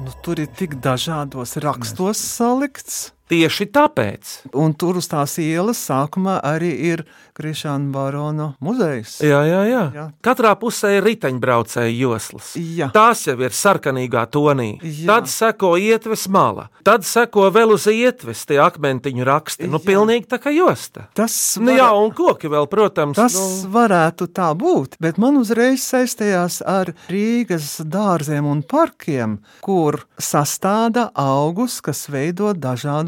Nu, 0.04 0.12
tur 0.24 0.42
ir 0.42 0.50
tik 0.52 0.76
dažādos 0.84 1.56
rakstos 1.64 2.20
salikts. 2.20 3.14
Tieši 3.30 3.70
tāpēc. 3.72 4.32
Un 4.60 4.74
tur 4.76 4.98
uz 5.00 5.06
tās 5.08 5.38
ielas 5.40 5.78
sākumā 5.88 6.42
arī 6.44 6.74
ir 6.92 7.04
Krišāna 7.34 7.88
Barona 7.90 8.50
muzejs. 8.62 9.16
Jā, 9.24 9.40
jā, 9.48 9.62
jā. 9.66 9.84
Jā. 9.96 10.04
Katrā 10.22 10.52
pusē 10.60 10.92
ir 10.98 11.06
riteņbraucēju 11.08 11.96
joslas. 11.98 12.52
Jā. 12.54 12.90
Tās 12.94 13.24
jau 13.26 13.34
ir 13.40 13.56
sarkanīgā 13.56 14.26
tonī. 14.30 14.76
Jā. 14.84 15.08
Tad 15.08 15.30
seko 15.32 15.72
ietves 15.80 16.26
mala, 16.30 16.68
tad 16.86 17.06
seko 17.08 17.48
vēl 17.54 17.72
uz 17.74 17.88
ietves 17.90 18.44
tie 18.46 18.60
akmentiņu 18.62 19.26
raksti. 19.26 19.70
Nu, 19.72 19.80
Jā. 19.80 19.86
pilnīgi 19.88 20.28
tā 20.30 20.38
kā 20.42 20.52
josta. 20.54 21.08
Tas, 21.16 21.34
Nu, 21.64 21.72
jā, 21.72 21.88
un 21.96 22.12
koki 22.14 22.50
vēl, 22.52 22.68
protams. 22.70 23.16
Tas 23.16 23.34
nu, 23.38 23.72
varētu 23.72 24.28
tā 24.34 24.50
būt, 24.58 24.98
bet 25.02 25.18
man 25.22 25.38
uzreiz 25.40 25.82
saistījās 25.86 26.60
ar 26.66 26.92
Rīgas 27.10 27.80
dārziem 27.88 28.46
un 28.46 28.62
parkiem, 28.62 29.38
kur 29.64 30.02
sastāda 30.20 31.08
augus, 31.18 31.80
kas 31.84 32.04
veido 32.12 32.52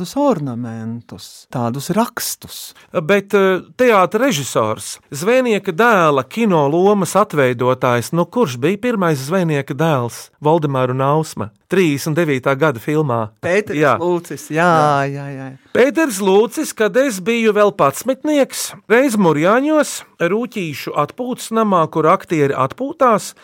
dažādus 0.06 0.16
ornamentus, 0.16 1.46
tādus 1.50 1.90
rakstus. 1.90 2.74
Bet 2.92 3.34
eh, 3.34 3.62
teātris 3.76 4.22
režisors, 4.22 4.98
zvejnieka 5.10 5.72
dēla 5.72 6.24
kino 6.28 6.68
lomas 6.68 7.16
atveidotājs, 7.16 8.12
nu 8.12 8.24
kurš 8.26 8.56
bija 8.58 8.78
pirmais 8.78 9.18
zvejnieka 9.18 9.74
dēls 9.74 10.30
Valdemāra 10.40 10.92
un 10.92 11.02
Ausma 11.02 11.50
39. 11.68 12.56
gada 12.56 12.78
filmā? 12.78 13.32
Pēters 13.42 13.76
Jā. 13.76 13.96
Lūcis, 13.98 14.50
jā, 14.50 15.06
jā, 15.10 15.26
jā. 15.34 15.50
Pēters 15.74 16.20
Lūcis, 16.20 16.72
kad 16.72 16.96
es 16.96 17.20
biju 17.20 17.52
vēl 17.52 17.74
patsmitnieks, 17.74 18.74
reiz 18.88 19.16
Mūrjāņos, 19.18 20.04
rūtīšu 20.20 20.94
atpūtas 20.94 21.50
namā, 21.52 21.86
kur 21.90 22.06
aktieri 22.06 22.54
atpūtās, 22.54 23.34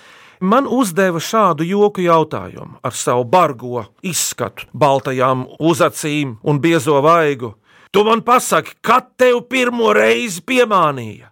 man 0.42 0.66
uzdeva 0.70 1.20
šādu 1.22 1.64
joku 1.66 2.02
jautājumu 2.04 2.80
ar 2.82 2.94
savu 2.96 3.24
bargo 3.24 3.84
izskatu, 4.02 4.66
baltajām 4.74 5.46
uzacīm 5.60 6.36
un 6.42 6.60
biezo 6.60 7.00
vaigu. 7.04 7.54
Tu 7.92 8.04
man 8.04 8.22
pasaki, 8.24 8.76
kad 8.80 9.10
tev 9.20 9.42
pirmo 9.52 9.92
reizi 9.92 10.40
piemānīja? 10.48 11.28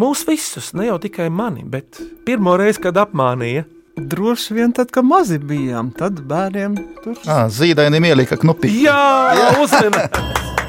Mūs 0.00 0.24
visus, 0.26 0.72
ne 0.74 0.88
jau 0.88 0.96
tikai 0.98 1.28
mani, 1.30 1.62
bet 1.62 2.00
pirmo 2.26 2.56
reizi, 2.58 2.82
kad 2.82 2.98
apmānīja. 2.98 3.62
Droši 3.94 4.56
vien 4.56 4.72
tad, 4.74 4.90
kad 4.90 5.06
mazi 5.06 5.38
bijām, 5.38 5.92
tad 5.94 6.18
bērniem 6.26 6.74
tur 7.04 7.20
Ah, 7.30 7.46
Zīdaini 7.46 8.02
ielika 8.10 8.40
knupi. 8.42 8.72
Jā, 8.82 9.54
uzmanīgi! 9.62 10.63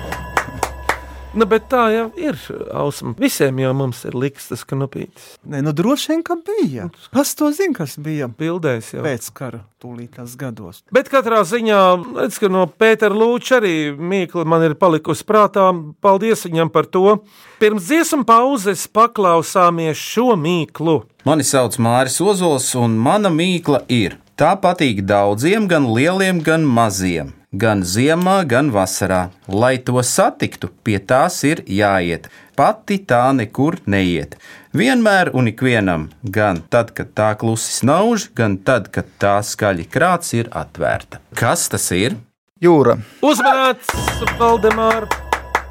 Nu, 1.36 1.44
bet 1.50 1.65
tā 1.68 1.89
jau 1.92 2.06
ir. 2.15 2.38
Ausma. 2.72 3.12
Visiem 3.20 3.58
jau 3.60 3.74
mums 3.75 4.06
ir 4.08 4.15
liks 4.15 4.48
tas 4.48 4.62
kanopītis. 4.68 5.34
Nē, 5.44 5.60
nu 5.65 5.74
droši 5.75 6.13
vien, 6.13 6.22
ka 6.24 6.38
bija. 6.39 6.88
Kas 7.12 7.34
to 7.36 7.50
zina, 7.56 7.75
kas 7.75 7.98
bija 8.00 8.30
Bildēs 8.32 8.94
jau. 8.96 9.04
pēc 9.04 9.27
kara 9.36 9.60
tūlītās 9.84 10.38
gados? 10.39 10.80
Bet 10.96 11.12
katrā 11.12 11.42
ziņā, 11.44 11.82
redz, 12.22 12.39
ka 12.39 12.48
no 12.48 12.63
Pētera 12.72 13.12
Lūča 13.12 13.60
arī 13.60 13.75
mīkla 13.92 14.48
man 14.48 14.63
ir 14.63 14.77
palikusi 14.80 15.27
prātā. 15.27 15.68
Paldies 16.00 16.48
viņam 16.48 16.72
par 16.72 16.88
to. 16.88 17.20
Pirms 17.60 17.89
dziesmu 17.89 18.24
pauzes 18.24 18.88
paklausāmies 18.88 20.00
šo 20.00 20.38
mīklu. 20.39 21.01
Mani 21.27 21.44
sauc 21.44 21.75
Māris 21.82 22.22
Ozols, 22.24 22.72
un 22.80 22.96
mana 22.96 23.27
mīkla 23.34 23.84
ir. 23.92 24.22
Tā 24.39 24.56
patīk 24.60 25.04
daudziem, 25.08 25.68
gan 25.68 25.92
lieliem, 25.96 26.39
gan 26.44 26.63
maziem. 26.68 27.36
Gan 27.62 27.83
ziemā, 27.88 28.39
gan 28.51 28.71
vasarā. 28.74 29.29
Lai 29.47 29.77
to 29.88 30.01
satiktu, 30.03 30.67
pie 30.83 30.97
tās 31.00 31.38
ir 31.47 31.62
jāiet. 31.71 32.27
Pati 32.59 32.97
tā 33.07 33.21
nekur 33.38 33.77
neiet. 33.88 34.35
Vienmēr 34.75 35.31
un 35.38 35.47
ikvienam, 35.51 36.09
gan 36.38 36.59
tad, 36.74 36.91
kad 36.97 37.13
tā 37.15 37.31
klusi 37.39 37.77
snauž, 37.79 38.29
gan 38.35 38.57
tad, 38.67 38.89
kad 38.91 39.07
tā 39.21 39.38
skaļi 39.39 39.88
krāts 39.91 40.35
ir 40.35 40.51
atvērta. 40.51 41.21
Kas 41.35 41.69
tas 41.71 41.88
ir? 41.95 42.17
Jūra. 42.63 42.97
Uzmanīts, 43.24 43.93
Valdemārs! 44.39 45.25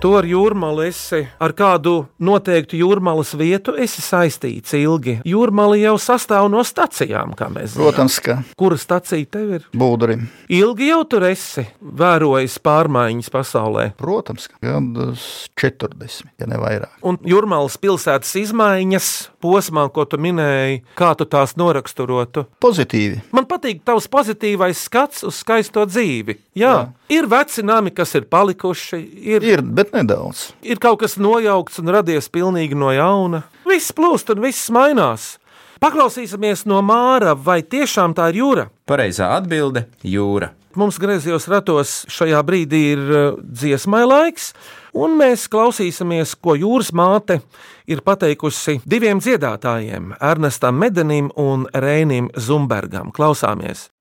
Tu 0.04 0.10
ar 0.12 0.26
jūrmālu 0.28 0.82
esi 0.84 1.22
ar 1.40 1.54
kādu 1.56 1.94
noteiktu 2.20 2.76
jūrmālas 2.76 3.30
vietu 3.40 3.72
esi 3.80 4.02
saistīts 4.04 4.74
ilgi. 4.76 5.14
Jūrmāla 5.24 5.78
jau 5.80 5.94
sastāv 5.96 6.50
no 6.52 6.60
stacijām, 6.60 7.32
kā 7.38 7.48
mēs 7.48 7.72
zinām. 7.72 7.86
Protams, 7.86 8.18
ka 8.20 8.34
Kura 8.60 8.76
stacija 8.76 9.24
tev 9.24 9.54
ir? 9.56 9.64
būdurim. 9.72 10.26
Ilgi 10.52 10.90
jau 10.90 10.98
tur 11.08 11.24
esi 11.30 11.64
vērojis 11.80 12.58
pārmaiņas 12.60 13.32
pasaulē. 13.32 13.86
Protams, 13.96 14.50
ka 14.52 14.60
gadus 14.60 15.24
40, 15.56 16.28
ja 16.36 16.50
ne 16.52 16.60
vairāk. 16.60 17.00
Un 17.00 17.16
jūrmālas 17.24 17.80
pilsētas 17.80 18.34
izmaiņas 18.42 19.08
posmā, 19.40 19.86
ko 19.88 20.04
tu 20.04 20.20
minēji, 20.20 20.82
kā 21.00 21.14
tu 21.16 21.24
tās 21.24 21.56
noraksturotu. 21.56 22.44
Pozitīvi. 22.60 23.22
Man 23.32 23.48
patīk 23.48 23.80
tavs 23.88 24.10
pozitīvais 24.12 24.84
skats 24.84 25.24
uz 25.24 25.40
skaisto 25.40 25.88
dzīvi. 25.88 26.36
Jā, 26.60 26.74
Jā. 26.76 26.84
ir 27.22 27.26
veci 27.32 27.64
nami, 27.66 27.90
kas 27.96 28.12
ir 28.20 28.28
palikuši, 28.30 29.00
ir. 29.32 29.48
Ir, 29.48 29.64
bet 29.64 29.93
nedaudz. 29.94 30.52
ir 30.62 30.80
kaut 30.82 31.00
kas 31.00 31.16
nojaukts 31.16 31.78
un 31.82 31.92
radies 31.94 32.28
pilnīgi 32.28 32.76
no 32.78 32.90
jauna. 32.94 33.44
Viss 33.68 33.94
plūst 33.94 34.34
un 34.34 34.42
viss 34.44 34.70
mainās. 34.74 35.38
Paklausīsimies 35.82 36.64
no 36.70 36.80
Māra, 36.82 37.34
vai 37.36 37.62
tiešām 37.62 38.14
tā 38.16 38.30
ir 38.32 38.40
jūra? 38.40 38.68
Pareizā 38.88 39.34
atbilde- 39.36 39.86
jūra. 40.16 40.50
Mums 40.74 40.98
griezījos 40.98 41.46
ratos 41.46 42.04
šajā 42.10 42.40
brīdī 42.42 42.80
ir 42.96 42.98
uh, 42.98 43.36
dziesmai 43.38 44.02
laiks, 44.02 44.52
un 44.94 45.14
mēs 45.20 45.46
klausīsimies, 45.46 46.34
ko 46.34 46.56
jūras 46.58 46.90
māte 46.90 47.40
ir 47.86 48.02
pateikusi 48.02 48.80
diviem 48.82 49.22
dziedātājiem, 49.22 50.16
Ernestam 50.18 50.74
Medenim 50.74 51.30
un 51.36 51.68
Rēnim 51.70 52.32
Zumbergam. 52.34 53.12
Klausāmies! 53.14 53.93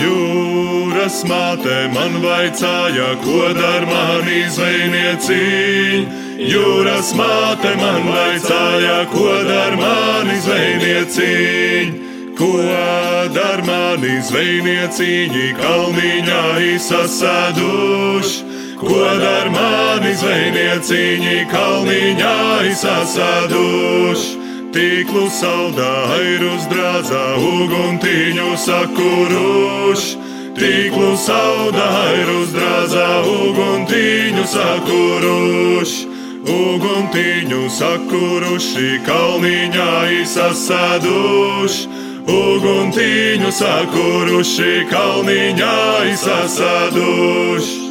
Jūras 0.00 1.18
māte 1.28 1.76
man 1.92 2.14
vaicāja, 2.22 3.08
ko 3.24 3.50
dar 3.56 3.84
mani 3.88 4.44
zvejnieciņ. 4.54 6.06
Jūras 6.50 7.10
māte 7.18 7.74
man 7.80 8.06
vaicāja, 8.08 8.98
ko 9.12 9.28
dar 9.48 9.76
mani 9.80 10.38
zvejnieciņ. 10.46 11.98
Ko 12.40 12.54
dar 13.36 13.60
mani 13.68 14.16
zvejnieciņi 14.24 15.46
kalniņā 15.60 16.42
izsasēduši? 16.70 18.36
Ko 18.80 19.04
dar 19.20 19.52
mani 19.52 20.16
zvejnieciņi 20.24 21.40
kalniņā 21.52 22.36
izsasēduši? 22.72 24.39
Tīklu 24.70 25.24
saldā 25.34 26.14
ir 26.22 26.44
uzdrāzā 26.46 27.22
uguntiņu 27.42 28.52
sakuruš. 28.54 30.04
Tīklu 30.54 31.08
saldā 31.18 31.88
ir 32.20 32.30
uzdrāzā 32.36 33.08
uguntiņu 33.26 34.46
sakuruš. 34.52 35.96
Uguntiņu 36.54 37.64
sakuruši 37.80 39.02
kalniņā 39.10 39.90
izsasēduši. 40.20 41.84
Uguntiņu 42.30 43.50
sakuruši 43.50 44.72
kalniņā 44.94 45.76
izsasēduši. 46.14 47.89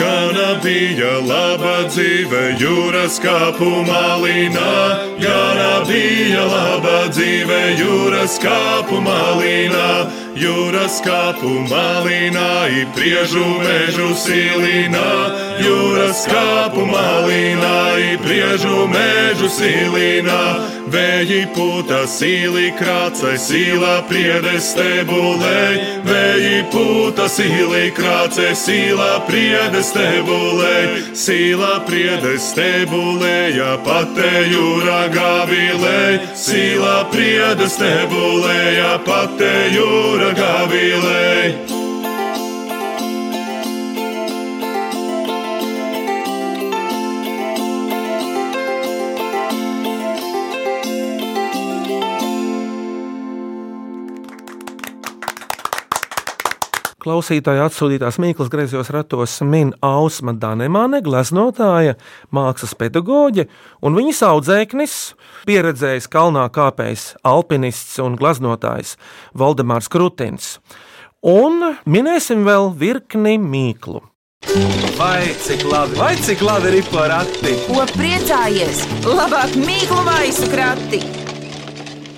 Gana 0.00 0.54
bija 0.64 1.18
laba 1.28 1.82
dzīve 1.84 2.54
jūras 2.56 3.18
kāpu 3.20 3.68
malīnā, 3.84 4.70
Gana 5.20 5.82
bija 5.84 6.46
laba 6.48 7.02
dzīve 7.12 7.58
jūras 7.76 8.38
kāpu 8.40 9.02
malīnā, 9.04 9.90
jūras 10.40 11.02
kāpu 11.04 11.52
malīnā, 11.68 12.48
īpriežu 12.80 13.44
mežu 13.60 14.08
silīnā, 14.24 15.10
jūras 15.64 16.24
kāpu 16.30 16.84
malīnā, 16.88 17.76
īpriežu 18.14 18.84
mežu 18.90 19.48
silīnā. 19.52 20.42
Vēji 20.90 21.44
puta 21.54 22.00
sīli 22.10 22.72
krācai, 22.74 23.36
sīla 23.38 24.00
priede 24.08 24.56
stebulē, 24.58 25.60
vēji 26.06 26.64
puta 26.72 27.28
sīli 27.30 27.92
krācai, 27.94 28.50
sīla 28.58 29.20
priede 29.28 29.84
stebulē, 29.86 30.74
sīla 31.14 31.76
priede 31.86 32.34
stebulē, 32.42 33.36
ja 33.54 33.76
patē 33.86 34.32
jūra 34.50 35.04
gavilē, 35.14 36.00
sīla 36.34 36.96
priede 37.14 37.70
stebulē, 37.70 38.58
ja 38.80 38.96
patē 39.06 39.54
jūra 39.76 40.34
gavilē. 40.40 41.79
Klausītāja 57.00 57.64
atsūtītās 57.68 58.18
Mīklas 58.20 58.50
griezos 58.52 58.90
ratos 58.92 59.38
min 59.46 59.72
Ausma 59.84 60.34
Danemane, 60.36 61.00
gleznotāja, 61.04 61.96
mākslas 62.34 62.74
pedagoģe 62.76 63.46
un 63.86 63.96
viņas 63.96 64.20
audzēknis, 64.28 64.98
pieredzējis 65.48 66.10
kalnā 66.12 66.44
kāpējs, 66.52 67.14
alpinists 67.24 67.96
un 68.04 68.18
gleznotājs 68.20 68.98
Valdemārs 69.32 69.88
Krutins. 69.92 70.58
Un 71.24 71.74
minēsim 71.88 72.44
vēl 72.44 72.72
virkni 72.76 73.38
mīklu. 73.40 74.04
Vai 75.00 75.32
cik 75.40 75.64
labi, 75.68 75.96
vai 76.00 76.14
cik 76.20 76.44
labi 76.44 76.76
ir 76.80 76.92
porakti? 76.92 77.56
Ko 77.68 77.84
priecājies? 77.96 78.84
Labāk 79.08 79.56
mīklu 79.60 80.04
maisu 80.08 80.52
krati! 80.52 81.29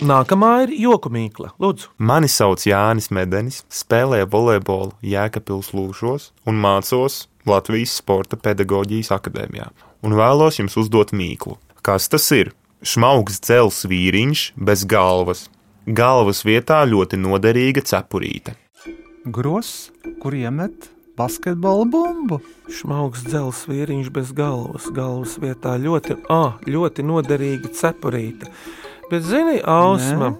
Nākamā 0.03 0.65
ir 0.65 0.73
joku 0.83 1.13
mīkla. 1.15 1.53
Lūdzu, 1.63 1.93
Mani 2.03 2.27
sauc 2.27 2.65
Jānis 2.67 3.07
Medenis, 3.15 3.61
spēlēju 3.71 4.27
volejbolu 4.33 4.97
Jēkabils 5.07 5.69
Lūšos 5.77 6.25
un 6.51 6.59
mācos 6.59 7.29
Latvijas 7.47 7.95
Sporta 8.01 8.35
pedagoģijas 8.35 9.13
akadēmijā. 9.15 9.69
Un 10.03 10.17
vēlos 10.19 10.59
jums 10.59 10.75
uzdot 10.83 11.15
mīklu. 11.15 11.55
Kas 11.87 12.11
tas 12.11 12.27
ir? 12.35 12.51
Šmaugs 12.83 13.39
dzels 13.47 13.85
vīriņš 13.87 14.43
bez 14.59 14.83
galvas. 14.91 15.45
Galvas 15.87 16.43
vietā 16.43 16.81
ļoti 16.83 17.23
noderīga 17.23 17.87
cepurīte. 17.87 18.57
Gross, 19.23 19.93
kur 20.19 20.35
iemet 20.35 20.91
basketbola 21.15 21.87
bumbu. 21.87 22.41
šmaugs 22.73 23.23
dzels 23.29 23.67
vīriņš 23.71 24.11
bez 24.11 24.35
galvas, 24.35 24.91
galvas 24.91 25.39
vietā 25.39 25.77
ļoti, 25.79 26.19
ah, 26.27 26.59
ļoti 26.67 27.07
noderīga 27.07 27.71
cepurīte. 27.71 28.51
Bet, 29.13 29.27
zini, 29.29 29.59
Ausma, 29.69 30.31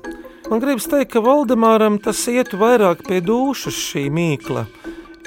man 0.49 0.61
gribas 0.63 0.87
teikt, 0.89 1.11
ka 1.13 1.21
Valdemāram 1.21 1.99
tas 2.01 2.23
ietu 2.33 2.57
vairāk 2.57 3.03
pie 3.05 3.19
dušas 3.21 3.77
šī 3.77 4.07
mīkla, 4.09 4.63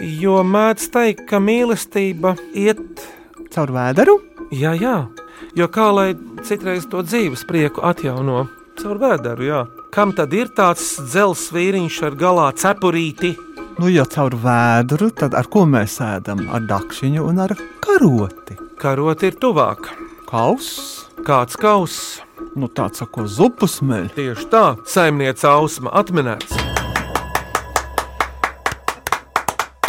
jo 0.02 0.40
mēdz 0.42 0.88
teikt, 0.96 1.28
ka 1.30 1.38
mīlestība 1.38 2.34
iet 2.58 3.06
Caur 3.54 3.70
vēderu? 3.76 4.18
Jā, 4.50 4.74
jā, 4.74 4.96
jo 5.54 5.70
kā 5.70 5.92
lai 5.94 6.08
citreiz 6.42 6.90
to 6.90 7.06
dzīves 7.06 7.46
prieku 7.46 7.86
atjauno 7.86 8.48
caur 8.82 9.00
vēderu, 9.06 9.46
jā. 9.46 9.62
Kam 9.94 10.12
tad 10.18 10.34
ir 10.36 10.50
tāds 10.58 10.96
dzels 11.06 11.48
vīriņš 11.54 12.02
ar 12.10 12.18
galā 12.20 12.50
cepurīti? 12.58 13.36
Nu, 13.78 13.94
ja 13.94 14.10
caur 14.10 14.36
vēdru, 14.42 15.14
tad 15.16 15.38
ar 15.38 15.48
ko 15.54 15.68
mēs 15.70 16.02
ēdam? 16.04 16.48
Ar 16.50 16.66
dakšiņu 16.66 17.30
un 17.30 17.46
ar 17.46 17.56
karoti. 17.86 18.58
Karoti 18.82 19.32
ir 19.32 19.38
tuvāk. 19.40 19.94
Kauss, 20.26 21.06
Kāds 21.26 21.56
kauss? 21.58 22.25
Nu 22.56 22.70
tāds 22.72 23.02
sako 23.02 23.26
zupu 23.28 23.68
smeļ. 23.70 24.10
Tieši 24.16 24.48
tā, 24.52 24.66
saimniece 24.90 25.48
Ausma 25.50 25.94
atminēts. 25.96 26.56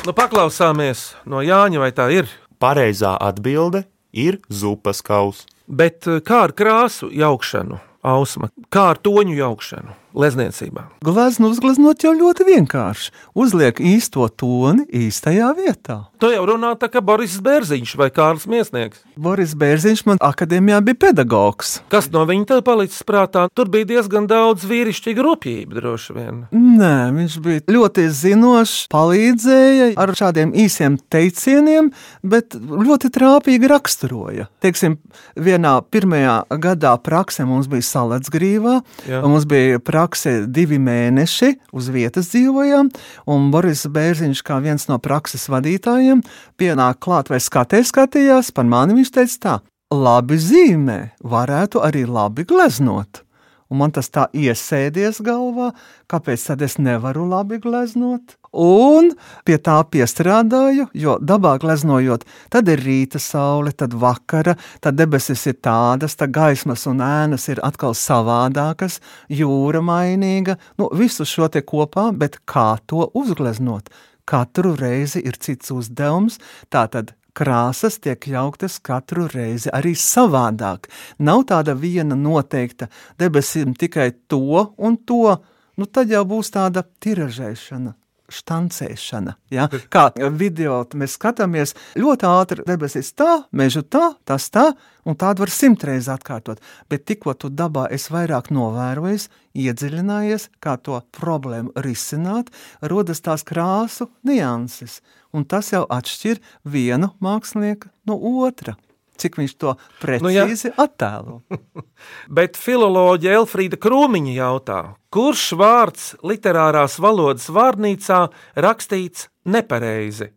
Nu, 0.06 0.14
paklausāmies 0.14 1.16
no 1.26 1.40
Jāņa, 1.42 1.80
vai 1.82 1.90
tā 1.90 2.06
ir. 2.14 2.28
Pareizā 2.62 3.16
atbilde 3.18 3.82
ir 4.14 4.38
zupas 4.46 5.02
kaus. 5.02 5.44
Bet 5.66 6.06
eh, 6.06 6.20
kā 6.22 6.44
ar 6.46 6.54
krāsu 6.54 7.10
jaukšanu, 7.10 7.80
Ausma, 8.06 8.52
kā 8.70 8.92
ar 8.92 9.00
toņu 9.02 9.34
jaukšanu, 9.34 9.96
lezniecībā? 10.16 10.86
Gleznu 11.04 11.50
uzgleznot 11.52 12.04
jau 12.04 12.14
ļoti 12.16 12.46
vienkārši. 12.48 13.12
Uzliek 13.36 13.80
īsto 13.80 14.26
toni 14.32 14.86
īstajā 15.06 15.52
vietā. 15.58 15.98
Tu 16.20 16.30
jau 16.32 16.46
runā 16.48 16.72
tā 16.80 16.88
kā 16.88 17.02
Boris 17.04 17.36
Bērziņš 17.44 17.92
vai 18.00 18.08
Kārls 18.14 18.46
Miesnieks. 18.48 19.02
Boris 19.20 19.52
Bērziņš 19.58 20.02
man 20.08 20.20
akadēmijā 20.24 20.80
bija 20.86 21.00
pedagogs. 21.06 21.76
Kas 21.92 22.08
no 22.14 22.24
viņa 22.28 22.48
tev 22.50 22.62
palicis 22.66 23.04
prātā? 23.06 23.46
Tur 23.52 23.68
bija 23.72 23.88
diezgan 23.90 24.28
daudz 24.30 24.64
vīrišķīga 24.68 25.26
rūpība, 25.26 25.76
droši 25.76 26.16
vien. 26.16 26.40
Nē, 26.56 26.94
viņš 27.16 27.36
bija 27.44 27.64
ļoti 27.76 28.06
zinošs, 28.16 28.86
palīdzēja 28.92 29.90
ar 30.00 30.14
šādiem 30.16 30.54
īsiem 30.56 30.96
teicieniem, 31.12 31.92
bet 32.24 32.56
ļoti 32.56 33.12
trāpīgi 33.12 33.70
raksturoja. 33.70 34.48
Teiksim, 34.64 34.96
vienā 35.36 35.76
pirmajā 35.92 36.38
gadā 36.62 36.94
praksē 37.02 37.46
mums 37.48 37.68
bija 37.70 37.84
saletsgrīvā, 37.86 38.78
Jā. 39.08 39.20
un 39.20 39.36
mums 39.36 39.46
bija 39.48 39.80
prakse 40.06 40.46
divi 40.46 40.78
mēneši, 40.78 41.56
uz 41.74 41.90
vietas 41.90 42.30
dzīvojām, 42.30 42.92
un 43.26 43.50
Boris 43.50 43.86
Bērziņš, 43.90 44.42
kā 44.46 44.60
viens 44.62 44.86
no 44.86 45.00
prakses 45.02 45.48
vadītājiem, 45.50 46.22
pienāk 46.56 47.02
klāt 47.02 47.28
vai 47.28 47.42
skatē 47.42 47.82
skatījās, 47.82 48.52
par 48.54 48.70
mani 48.70 48.94
viņš 49.00 49.10
teica 49.18 49.38
tā, 49.42 49.58
labi 49.90 50.38
zīmē, 50.38 51.18
varētu 51.26 51.82
arī 51.82 52.06
labi 52.06 52.46
gleznot. 52.46 53.25
Un 53.66 53.80
man 53.80 53.90
tas 53.94 54.08
tā 54.14 54.28
iesēdies 54.30 55.18
galvā, 55.26 55.72
kāpēc 56.10 56.44
tad 56.50 56.62
es 56.62 56.76
nevaru 56.78 57.24
labi 57.26 57.58
gleznot. 57.62 58.36
Un 58.56 59.10
pie 59.44 59.58
tā 59.60 59.80
piestrādāju, 59.90 60.86
jo 60.96 61.16
dabā 61.20 61.56
gleznojot, 61.60 62.24
tad 62.52 62.70
ir 62.72 62.80
rīta 62.86 63.20
saule, 63.20 63.74
tad 63.76 63.96
vakara, 63.98 64.54
tad 64.80 64.96
debesis 64.96 65.44
ir 65.50 65.58
tādas, 65.60 66.16
tad 66.16 66.32
gaismas 66.36 66.86
un 66.88 67.02
ēnas 67.04 67.50
ir 67.52 67.60
atkal 67.66 67.96
savādākas, 67.98 69.00
jūra 69.28 69.82
mainīga, 69.84 70.56
nu 70.78 70.88
visu 70.94 71.26
šo 71.28 71.50
te 71.52 71.64
kopā, 71.66 72.12
bet 72.16 72.40
kā 72.48 72.76
to 72.86 73.10
uzgleznot? 73.18 73.90
Katru 74.26 74.72
reizi 74.78 75.20
ir 75.26 75.36
cits 75.42 75.70
uzdevums, 75.74 76.40
tātad 76.72 77.12
krāsas 77.36 78.00
tiek 78.02 78.28
jauktas 78.32 78.78
katru 78.84 79.26
reizi 79.32 79.72
arī 79.74 79.94
savādāk. 79.98 80.88
Nav 81.18 81.44
tāda 81.50 81.76
viena 81.76 82.16
noteikta 82.16 82.88
debesīm 83.20 83.76
tikai 83.78 84.10
to 84.30 84.72
un 84.76 84.96
to, 84.96 85.36
nu 85.76 85.86
tad 85.86 86.12
jau 86.12 86.24
būs 86.28 86.52
tāda 86.56 86.86
tiražēšana. 87.04 87.94
Štancēšana. 88.26 89.36
Ja? 89.54 89.68
Kā 89.86 90.08
video 90.34 90.80
mēs 90.98 91.12
skatāmies, 91.14 91.76
ļoti 91.94 92.26
ātri 92.26 92.64
debesis 92.66 93.12
tā, 93.14 93.44
meža 93.54 93.84
tā, 93.86 94.08
tas 94.26 94.48
tā, 94.50 94.64
un 95.06 95.14
tādu 95.14 95.44
var 95.44 95.52
simtreiz 95.54 96.08
atkārtot. 96.10 96.58
Bet 96.90 97.04
tikko 97.06 97.36
tu 97.38 97.52
dabā 97.54 97.84
esi 97.94 98.10
vairāk 98.10 98.50
novērojis, 98.50 99.28
iedziļinājies, 99.54 100.48
kā 100.58 100.74
to 100.82 100.98
problēmu 101.14 101.70
risināt, 101.86 102.50
rodas 102.82 103.22
tās 103.22 103.46
krāsu 103.46 104.10
nianses, 104.26 104.98
un 105.36 105.44
tas 105.48 105.70
jau 105.74 105.84
atšķir 105.92 106.40
vienu 106.64 107.12
mākslinieku 107.22 107.92
no 108.08 108.16
otra. 108.42 108.76
Cik 109.16 109.38
viņš 109.40 109.52
to 109.56 109.72
Nu, 110.20 110.28
jā. 110.28 110.44
precīzi 110.44 110.72
attēlo. 110.76 111.40
Bet 112.36 112.58
filoloģija 112.60 113.38
Elfrīda 113.40 113.78
Krūmiņa 113.80 114.34
jautā, 114.36 114.80
kurš 115.08 115.46
vārds 115.56 116.10
literārās 116.20 116.98
valodas 117.00 117.48
vārnīcā 117.48 118.26
rakstīts 118.60 119.30
nepareizi? 119.48 120.32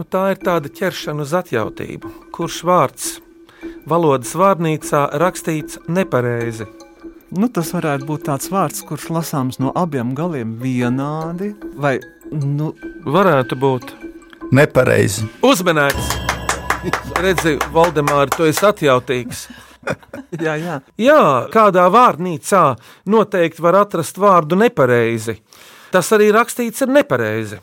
Nu, 0.00 0.06
tā 0.08 0.30
ir 0.34 0.42
tāda 0.42 0.70
ķeršana 0.72 1.26
uz 1.26 1.34
atjautību. 1.36 2.10
Kurš 2.34 2.62
vārds 2.66 3.08
valodas 3.88 4.34
vārnīcā 4.34 5.06
rakstīts 5.20 5.78
nepareizi? 5.86 6.66
Nu, 7.30 7.46
tas 7.46 7.70
varētu 7.76 8.08
būt 8.08 8.24
tāds 8.26 8.50
vārds, 8.50 8.82
kurš 8.82 9.10
lasāms 9.14 9.60
no 9.62 9.70
abiem 9.78 10.16
galiem 10.18 10.56
vienādi, 10.58 11.52
vai 11.78 12.00
nu, 12.32 12.72
Varētu 13.04 13.56
būt 13.60 13.92
Nepareizi. 14.52 15.26
uzmanīgs. 15.42 16.10
Redzi, 17.20 17.58
Valdemāri, 17.74 18.32
tu 18.36 18.46
esi 18.48 18.64
atjautīgs. 18.66 19.48
jā, 20.46 20.54
jā. 20.60 20.78
Jā, 21.00 21.22
kādā 21.52 21.86
vārnīcā 21.92 22.64
noteikti 23.08 23.64
var 23.64 23.82
atrast 23.84 24.20
vārdu 24.20 24.56
nepareizi. 24.60 25.38
Tas 25.90 26.08
arī 26.14 26.30
rakstīts 26.32 26.84
ir 26.84 26.92
nepareizi. 26.94 27.58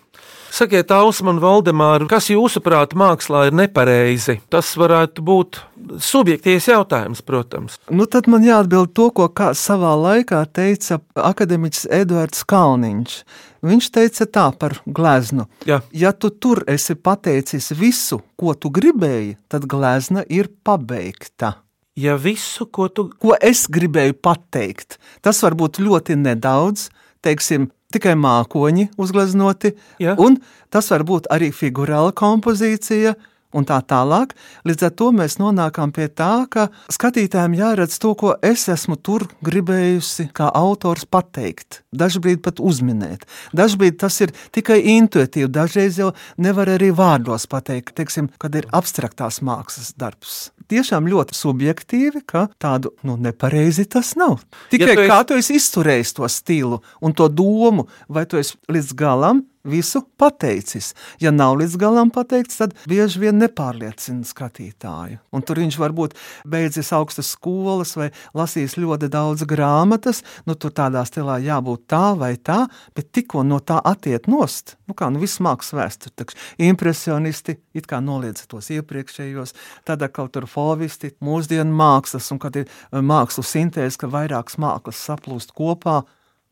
Sakiet, 0.57 0.89
Ausma 0.95 1.33
un 1.33 1.41
Valdemāra, 1.43 2.07
kas 2.09 2.29
jūsuprāt 2.31 2.95
mākslā 2.97 3.47
ir 3.49 3.55
nepareizi? 3.57 4.37
Tas 4.49 4.69
varētu 4.79 5.21
būt 5.21 5.59
subjektīvs 6.01 6.69
jautājums, 6.71 7.21
protams. 7.21 7.75
Nu, 7.93 8.07
tad 8.09 8.29
man 8.31 8.45
jāatbild 8.47 8.93
to, 8.97 9.09
ko 9.13 9.27
kā 9.29 9.51
savā 9.57 9.91
laikā 9.99 10.39
teica 10.55 11.01
akadēmiķis 11.19 11.85
Eduards 11.99 12.45
Kalniņš. 12.47 13.17
Viņš 13.65 13.89
teica 13.93 14.27
tā 14.29 14.47
par 14.59 14.77
gleznu. 14.85 15.47
Jā. 15.65 15.81
Ja 15.91 16.11
tu 16.13 16.29
tur 16.29 16.63
esi 16.69 16.95
pateicis 16.95 17.71
visu, 17.77 18.21
ko 18.37 18.53
tu 18.53 18.69
gribēji, 18.73 19.37
tad 19.49 19.65
glezna 19.69 20.23
ir 20.29 20.51
pabeigta. 20.63 21.55
Ja 21.97 22.13
visu, 22.21 22.67
ko 22.69 22.89
tu 22.93 23.07
Ko 23.17 23.33
es 23.41 23.65
gribēju 23.65 24.19
pateikt, 24.21 24.99
tas 25.25 25.41
var 25.41 25.55
būt 25.57 25.79
ļoti 25.81 26.17
nedaudz, 26.21 26.91
teiksim, 27.25 27.71
tikai 27.93 28.13
mākoņi 28.19 28.91
uzgleznoti, 29.01 29.73
Jā. 30.03 30.13
un 30.21 30.37
tas 30.69 30.91
var 30.93 31.05
būt 31.07 31.29
arī 31.33 31.49
figurāla 31.55 32.13
kompozīcija. 32.13 33.15
Un 33.55 33.63
tā 33.63 33.77
tālāk, 33.87 34.33
līdz 34.67 34.83
ar 34.83 34.91
to 34.99 35.05
mēs 35.15 35.37
nonākam 35.39 35.93
pie 35.95 36.09
tā, 36.11 36.45
ka 36.51 36.65
skatītājiem 36.91 37.53
jāredz 37.55 37.95
to, 38.03 38.11
ko 38.19 38.33
es 38.43 38.65
esmu 38.69 38.97
tur 38.99 39.23
gribējusi, 39.45 40.27
kā 40.35 40.49
autors 40.51 41.05
pateikt. 41.07 41.81
Dažkārt 41.95 42.43
pat 42.43 42.59
uzminēt. 42.59 43.23
Dažkārt 43.55 43.97
tas 44.03 44.19
ir 44.21 44.33
tikai 44.51 44.81
intuitīvi, 44.97 45.47
dažreiz 45.47 45.97
jau 46.01 46.11
nevar 46.37 46.67
arī 46.75 46.91
vārdos 46.91 47.47
pateikt, 47.49 47.95
teiksim, 47.97 48.27
kad 48.37 48.55
ir 48.59 48.67
abstraktās 48.75 49.39
mākslas 49.41 49.93
darbs. 49.97 50.51
Tiešām 50.67 51.07
ļoti 51.07 51.31
subjektīvi, 51.39 52.25
ka 52.27 52.49
tādu 52.59 52.91
nu, 53.07 53.15
nepareizi 53.15 53.85
tas 53.87 54.15
nav. 54.19 54.41
Tikai 54.73 54.89
Ja 54.89 54.95
tu 54.95 55.01
esi- 55.01 55.09
kā 55.11 55.19
tu 55.27 55.33
esi 55.39 55.55
izturējis 55.55 56.13
to 56.19 56.27
stilu 56.27 56.81
un 57.01 57.13
to 57.13 57.29
domu, 57.31 57.87
vai 58.09 58.25
tu 58.25 58.35
esi 58.37 58.57
līdz 58.67 58.91
galam 58.99 59.45
visu 59.67 60.03
pateicis. 60.19 60.93
Ja 61.21 61.31
nav 61.35 61.57
līdz 61.59 61.77
galam 61.81 62.11
pateikts, 62.13 62.59
tad 62.61 62.75
bieži 62.89 63.21
vien 63.25 63.39
nepārliecina 63.41 64.25
skatītāju. 64.27 65.19
Un 65.35 65.45
tur 65.45 65.61
viņš 65.61 65.77
varbūt 65.81 66.15
beidzis 66.47 66.93
augstas 66.95 67.33
skolas 67.35 67.95
vai 67.99 68.09
lasījis 68.37 68.77
ļoti 68.79 69.11
daudz 69.13 69.45
grāmatas, 69.49 70.23
nu 70.47 70.55
tur 70.55 70.73
tādā 70.75 71.03
stilā 71.07 71.37
jābūt 71.43 71.87
tā 71.91 72.13
vai 72.17 72.33
tā, 72.37 72.63
bet 72.97 73.11
tikko 73.15 73.43
no 73.47 73.59
tā 73.59 73.79
attiet 73.83 74.29
nost. 74.31 74.77
Nu 74.87 74.95
kā, 74.97 75.11
nu 75.11 75.21
viss 75.21 75.41
mākslas 75.43 75.75
vēsture, 75.77 76.15
taču 76.15 76.37
impresionisti 76.69 77.57
it 77.77 77.87
kā 77.89 77.99
noliedza 78.03 78.47
tos 78.49 78.71
iepriekšējos, 78.73 79.53
tad 79.87 80.05
atkal 80.05 80.31
tur 80.33 80.47
fovisti, 80.49 81.13
mūsdienu 81.23 81.73
mākslas, 81.75 82.31
un 82.33 82.41
kad 82.41 82.57
ir 82.59 82.67
eh, 82.67 83.01
mākslu 83.01 83.45
sintēze, 83.45 83.99
ka 84.01 84.11
vairākas 84.11 84.59
mākslas 84.61 85.03
saplūst 85.09 85.53
kopā, 85.57 86.01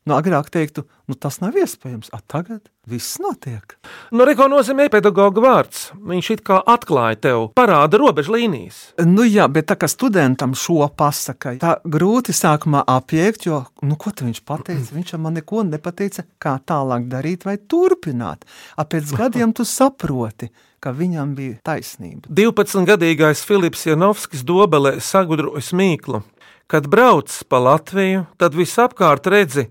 Nu, 0.06 0.14
agrāk 0.14 0.52
teiktu, 0.54 0.84
nu, 1.10 1.16
tas 1.18 1.40
nav 1.42 1.56
iespējams. 1.58 2.12
A, 2.14 2.20
tagad 2.30 2.68
viss 2.86 3.16
notiek. 3.18 3.74
Nu, 4.14 4.22
re, 4.22 4.36
ko 4.38 4.46
nozīmē 4.46 4.84
pedagoģa 4.92 5.42
vārds? 5.42 5.80
Viņš 5.98 6.28
it 6.36 6.42
kā 6.46 6.60
atklāja 6.62 7.18
tev, 7.24 7.46
parāda 7.58 7.98
robežu 7.98 8.36
līnijas. 8.36 8.78
Nu, 9.02 9.24
jā, 9.26 9.48
bet 9.50 9.66
tā 9.72 9.74
kā 9.80 9.88
studentam 9.90 10.54
šo 10.54 10.86
pasaka, 10.94 11.56
tā 11.58 11.72
grūti 11.82 12.30
sākumā 12.38 12.84
apiekt, 12.86 13.48
jo, 13.48 13.64
nu, 13.82 13.98
ko 13.98 14.12
viņš 14.14 14.38
pateica? 14.46 14.94
Viņš 14.94 15.16
man 15.18 15.34
neko 15.40 15.64
nepateica, 15.66 16.22
kā 16.38 16.54
tālāk 16.62 17.08
darīt 17.10 17.42
vai 17.48 17.56
turpināt. 17.58 18.46
A, 18.78 18.86
pēc 18.86 19.10
gadiem 19.18 19.56
tu 19.58 19.66
saproti, 19.66 20.52
ka 20.78 20.92
viņam 20.94 21.32
bija 21.34 21.56
taisnība. 21.66 22.30
12-gadīgais 22.30 23.42
Filips 23.42 23.82
Janovskis 23.88 24.46
dobelē 24.46 25.00
sagudrojas 25.02 25.72
mīklu. 25.74 26.22
Kad 26.70 26.86
brauc 26.90 27.34
pa 27.50 27.58
Latviju, 27.62 28.28
tad 28.38 28.54
visapkārt 28.54 29.26
redzi 29.30 29.66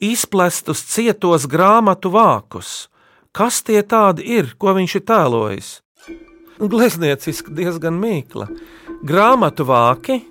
izplestus 0.00 0.84
cietos 0.90 1.46
grāmatu 1.50 2.12
vākus. 2.14 2.88
Kas 3.36 3.60
tie 3.62 3.82
tādi 3.84 4.24
ir, 4.38 4.54
ko 4.56 4.72
viņš 4.76 4.94
ir 4.96 5.04
tēlojis? 5.08 5.72
Gleznieciski 6.56 7.52
diezgan 7.52 7.98
mīkla. 8.00 8.46
Grāmatu 9.04 9.66
vāki, 9.68 10.22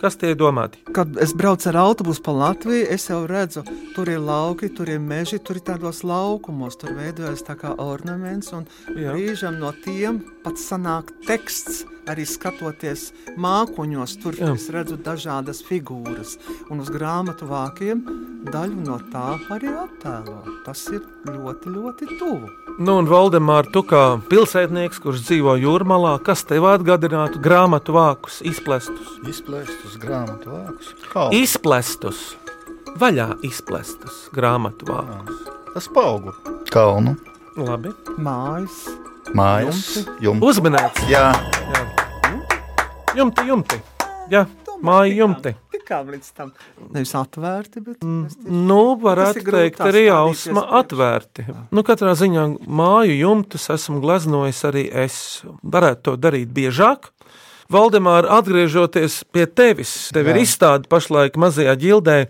kas 0.00 0.16
tie 0.16 0.32
ir 0.32 0.38
domāti? 0.40 0.80
Kad 0.96 1.18
es 1.20 1.34
braucu 1.36 1.68
ar 1.68 1.80
autobusu 1.82 2.22
pa 2.24 2.32
Latviju, 2.32 2.86
es 2.92 3.08
jau 3.10 3.24
redzu, 3.28 3.64
tur 3.96 4.08
ir 4.08 4.22
lauki, 4.24 4.70
tur 4.72 4.88
ir 4.88 5.02
meži, 5.04 5.36
tur 5.38 5.60
ir 5.60 5.66
tādos 5.68 6.00
laukumos, 6.06 6.78
tur 6.80 6.96
veidojas 6.96 7.44
tā 7.44 7.58
kā 7.60 7.74
ornaments, 7.82 8.54
un 8.56 8.64
brīžam 8.88 9.60
no 9.60 9.74
tiem 9.84 10.22
pat 10.44 10.56
sanāk 10.60 11.12
teksts. 11.28 11.84
Arī 12.06 12.22
skatoties 12.28 13.08
mākoņos, 13.42 14.12
tur 14.22 14.36
Jā. 14.38 14.52
es 14.54 14.68
redzu 14.70 14.94
dažādas 15.02 15.58
figūras, 15.66 16.36
un 16.70 16.84
uz 16.84 16.90
grāmatu 16.94 17.48
vākiem 17.50 18.04
daļu 18.46 18.84
no 18.86 19.00
tā 19.10 19.24
arī 19.50 19.72
attēlo. 19.74 20.36
Tas 20.66 20.84
ir 20.94 21.02
ļoti, 21.26 21.72
ļoti 21.74 22.08
tuvu. 22.20 22.52
Nu, 22.78 22.98
un 23.00 23.10
Valdemārs, 23.10 23.72
tu 23.74 23.82
kā 23.88 24.20
pilsētnieks, 24.30 25.00
kurš 25.02 25.24
dzīvo 25.26 25.56
jūrmalā, 25.58 26.16
kas 26.22 26.44
tev 26.46 26.68
atgādinātu 26.70 27.40
grāmatu 27.42 27.96
vākus, 27.96 28.38
izplestus? 28.46 29.16
Izplēst 29.26 29.86
uz 29.88 29.96
grāmatu 29.98 30.52
vākus. 30.54 30.92
Kā? 31.10 31.26
Izplestus, 31.34 32.36
vaļā 33.00 33.32
izplestus 33.48 34.26
grāmatu 34.36 34.92
vākus. 34.92 35.42
Tas 35.72 35.90
paaugu. 35.92 36.36
Kalnu, 36.70 37.16
Labi. 37.56 37.90
Mājas, 38.20 38.84
mājas, 39.34 40.04
jumti. 40.20 40.44
Uzmanīts. 40.44 41.08
Jā, 41.08 41.30
Jumti, 43.16 43.46
jumti. 43.48 43.78
Jā, 44.30 44.42
māja 44.84 45.14
jumti. 45.22 45.54
tikām 45.72 46.08
līdz 46.12 46.28
tam. 46.36 46.50
Nevis 46.92 47.12
atvērti, 47.16 47.80
bet 47.84 48.02
Nu, 48.04 48.80
Tas 48.96 49.02
varētu 49.06 49.40
ir 49.40 49.46
grūti 49.46 49.62
teikt, 49.62 49.80
arī 49.80 50.02
stādīties 50.02 50.16
ausma 50.16 50.62
priekšā. 50.66 50.80
atvērti. 50.82 51.46
Nu, 51.72 51.82
katrā 51.86 52.12
ziņā 52.18 52.44
māju 52.66 53.16
jumtus 53.16 53.68
esmu 53.70 54.00
gleznojis 54.02 54.60
arī 54.68 54.84
es. 54.92 55.42
Varētu 55.64 56.02
to 56.02 56.16
darīt 56.16 56.52
biežāk. 56.52 57.12
Valdemār, 57.72 58.28
atgriežoties 58.30 59.24
pie 59.34 59.46
tevis, 59.46 60.10
tev 60.14 60.28
ir 60.30 60.38
Jā. 60.38 60.44
izstāde 60.46 60.90
pašlaik 60.92 61.38
mazajā 61.40 61.74
ģildē. 61.80 62.20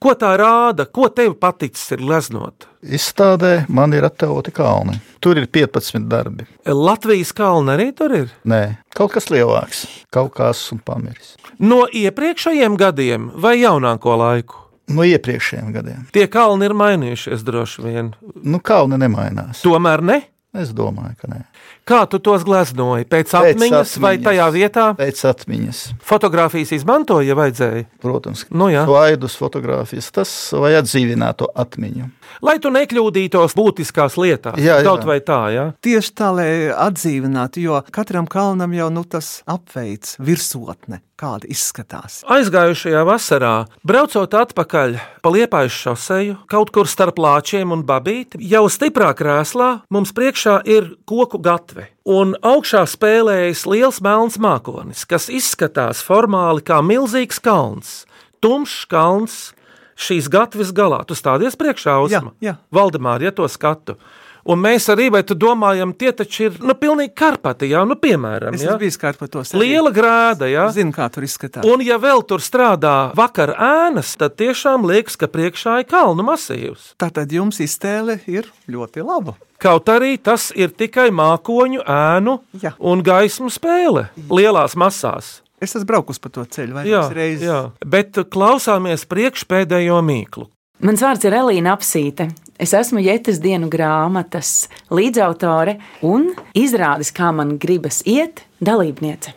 Ko 0.00 0.12
tā 0.12 0.34
rāda, 0.36 0.84
ko 0.92 1.08
tev 1.08 1.38
paticis 1.40 1.88
ir 1.96 2.02
gleznot? 2.04 2.66
izstādē 2.86 3.64
man 3.72 3.94
ir 3.96 4.04
attēloti 4.06 4.52
kalni. 4.54 4.98
Tur 5.24 5.38
ir 5.40 5.48
15 5.50 6.06
darbi. 6.10 6.46
Latvijas 6.66 7.32
kalna 7.36 7.74
arī 7.76 7.90
tur 7.96 8.14
ir. 8.14 8.28
Nē, 8.46 8.78
kaut 8.96 9.14
kas 9.16 9.30
lielāks, 9.32 9.86
kaut 10.14 10.34
kas 10.36 10.60
un 10.74 10.80
pamiris. 10.84 11.34
No 11.58 11.86
iepriekšējiem 11.90 12.76
gadiem 12.78 13.30
vai 13.42 13.56
jaunāko 13.62 14.16
laiku? 14.20 14.62
No 14.92 15.02
iepriekšējiem 15.02 15.72
gadiem. 15.74 16.06
Tie 16.14 16.28
kalni 16.30 16.68
ir 16.68 16.76
mainījušies 16.78 17.42
droši 17.46 17.82
vien. 17.88 18.12
Nu, 18.38 18.60
kalni 18.62 19.00
nemainās. 19.02 19.64
Tomēr 19.66 20.04
ne. 20.06 20.20
Es 20.56 20.70
domāju, 20.72 21.16
ka 21.20 21.28
nē. 21.32 21.42
Kā 21.86 22.00
tu 22.10 22.18
tos 22.18 22.42
gleznoji? 22.42 23.04
Pēc 23.06 23.30
atmiņas, 23.38 23.92
vai 24.02 24.16
atmiņas. 24.16 24.24
tajā 24.26 24.46
vietā? 24.50 24.86
Pēc 24.98 25.20
atmiņas, 25.30 25.82
Fotogrāfijas 26.02 26.72
izmantoja, 26.74 27.28
ja 27.30 27.36
vajadzēja. 27.38 27.84
protams, 28.02 28.42
Nu, 28.50 28.66
jā. 28.74 28.82
slaidus, 28.88 29.36
fotografijas, 29.38 30.10
tas 30.10 30.32
vai 30.58 30.72
atdzīvināt 30.80 31.38
to 31.38 31.46
atmiņu. 31.54 32.08
Lai 32.42 32.58
tu 32.58 32.72
nekļūdītos 32.74 33.54
būtiskās 33.54 34.16
lietās, 34.18 34.58
Jā, 34.58 34.80
jā. 34.80 34.84
kaut 34.84 35.06
vai 35.06 35.20
tā, 35.22 35.38
jā. 35.54 35.66
Tieši 35.86 36.10
tā, 36.18 36.32
lai 36.34 36.48
atdzīvinātu, 36.74 37.62
jo 37.62 37.78
katram 37.94 38.26
kalnam 38.26 38.74
jau 38.74 38.90
nu, 38.90 39.04
tas 39.06 39.42
apveids 39.46 40.16
virsotne, 40.18 41.00
kāda 41.16 41.46
izskatās. 41.48 42.24
Aizgājušajā 42.28 43.04
vasarā, 43.08 43.54
braucot 43.86 44.34
atpakaļ 44.34 44.98
pa 45.22 45.32
liepāju 45.32 45.70
šoseju, 45.72 46.36
kaut 46.50 46.74
kur 46.74 46.90
starp 46.90 47.16
lāčiem 47.22 47.70
un 47.72 47.86
babīti, 47.86 48.42
jau 48.42 48.66
stiprā 48.68 49.14
krēslā 49.16 49.70
mums 49.94 50.12
priekšā 50.12 50.58
ir 50.66 50.90
koku 51.08 51.38
gatve. 51.76 51.92
Un 52.04 52.34
augšā 52.42 52.84
spēlējas 52.86 53.66
liels 53.66 54.00
melns 54.00 54.38
mākonis, 54.38 55.04
kas 55.06 55.28
izskatās 55.28 56.02
formāli 56.02 56.62
kā 56.64 56.80
milzīgs 56.82 57.40
kalns, 57.40 58.06
tumšs 58.40 58.86
kalns. 58.88 59.52
Šīs 59.96 60.28
gatavas 60.28 60.74
galā, 60.76 61.06
tu 61.08 61.14
stādies 61.16 61.56
priekšā 61.56 61.94
Usma. 62.04 62.34
Jā, 62.36 62.50
jā. 62.50 62.54
Valdemāri, 62.68 63.24
ja 63.24 63.32
to 63.32 63.46
skatu. 63.48 63.96
Un 64.46 64.60
mēs 64.62 64.84
arī, 64.92 65.08
vai 65.10 65.22
tu 65.26 65.34
domājam, 65.34 65.90
tie 65.98 66.12
taču 66.14 66.44
ir, 66.46 66.58
nu, 66.62 66.76
pilnīgi 66.78 67.10
karpati, 67.18 67.66
jā, 67.72 67.80
nu, 67.88 67.96
piemēram, 67.98 68.54
Es 68.54 68.62
jā. 68.62 68.68
esmu 68.70 68.78
bijis 68.84 68.98
kārpatos. 69.02 69.50
Liela 69.58 69.90
grāda, 69.90 70.46
jā. 70.46 70.68
Zinu, 70.74 70.92
kā 70.94 71.08
tur 71.10 71.26
izskatās. 71.26 71.66
Un, 71.66 71.82
ja 71.82 71.96
vēl 71.98 72.22
tur 72.30 72.38
strādā 72.44 72.92
vakar 73.18 73.54
ēnas, 73.58 74.12
tad 74.20 74.36
tiešām 74.38 74.86
liekas, 74.86 75.18
ka 75.18 75.26
priekšā 75.26 75.80
ir 75.82 75.88
kalnu 75.90 76.22
masīvs. 76.28 76.92
Tātad 77.02 77.34
jums 77.34 77.58
iztēle 77.64 78.20
ir 78.30 78.46
ļoti 78.70 79.02
laba. 79.02 79.34
Kaut 79.58 79.88
arī 79.90 80.14
tas 80.20 80.52
ir 80.54 80.70
tikai 80.76 81.08
mākoņu, 81.10 81.82
ēnu 81.88 82.38
Jā. 82.62 82.74
un 82.78 83.02
gaismu 83.02 83.50
spēle 83.50 84.08
lielās 84.30 84.76
masās. 84.78 85.40
Es 85.58 85.72
esmu 85.74 85.88
braukus 85.88 86.18
pa 86.20 86.28
to 86.28 86.44
ceļu 86.44 86.76
vairākas 86.76 87.14
reizes. 87.16 87.48
jā. 87.48 87.60
bet 87.80 88.12
klausāmies 88.30 89.06
priekšpēdējo 89.08 90.02
mīklu. 90.04 90.46
Mans 90.84 91.00
vārds 91.00 91.24
ir 91.24 91.32
Elīna 91.32 91.72
Apsīte. 91.72 92.28
Es 92.56 92.72
esmu 92.72 93.02
Jētas 93.04 93.36
dienu 93.44 93.68
grāmatas 93.68 94.70
līdzautore 94.88 95.76
un 96.08 96.30
izrādes, 96.56 97.12
kā 97.12 97.28
man 97.36 97.58
gribas 97.60 98.00
iet, 98.08 98.46
dalībniece. 98.64 99.34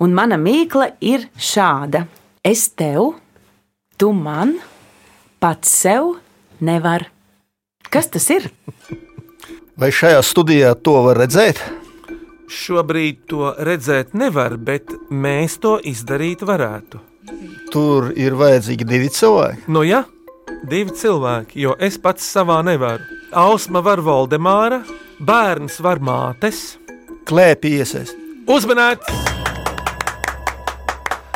Un 0.00 0.14
mana 0.16 0.38
mīkla 0.40 0.94
ir 1.04 1.26
šāda: 1.36 2.06
Es 2.40 2.70
tev, 2.72 3.12
tu 4.00 4.12
man, 4.16 4.56
pats 5.38 5.68
sev 5.82 6.14
nevar. 6.64 7.10
Kas 7.92 8.08
tas 8.08 8.30
ir? 8.32 8.48
Vai 9.76 9.92
šajā 9.92 10.24
studijā 10.24 10.72
to 10.80 10.96
var 11.04 11.20
redzēt? 11.20 11.60
Šobrīd 12.52 13.22
to 13.28 13.52
redzēt 13.68 14.16
nevar, 14.16 14.56
bet 14.56 14.92
mēs 15.12 15.58
to 15.60 15.76
izdarīt 15.76 16.44
varētu. 16.44 17.00
Tur 17.72 18.10
ir 18.16 18.36
vajadzīgi 18.36 18.88
divi 18.88 19.12
cilvēki. 19.12 19.68
Nu, 19.72 19.84
ja 19.84 20.04
divi 20.68 20.94
cilvēki, 20.96 21.60
jo 21.64 21.76
es 21.82 21.98
pats 22.00 22.26
savā 22.34 22.60
nevaru. 22.66 23.04
Ausma 23.32 23.82
var 23.84 24.02
Valdemāra, 24.04 24.82
bērns 25.20 25.80
var 25.84 26.02
mātes. 26.02 26.76
Klēpī 27.28 27.76
iesaist. 27.78 28.18
Uzmanēts! 28.50 29.06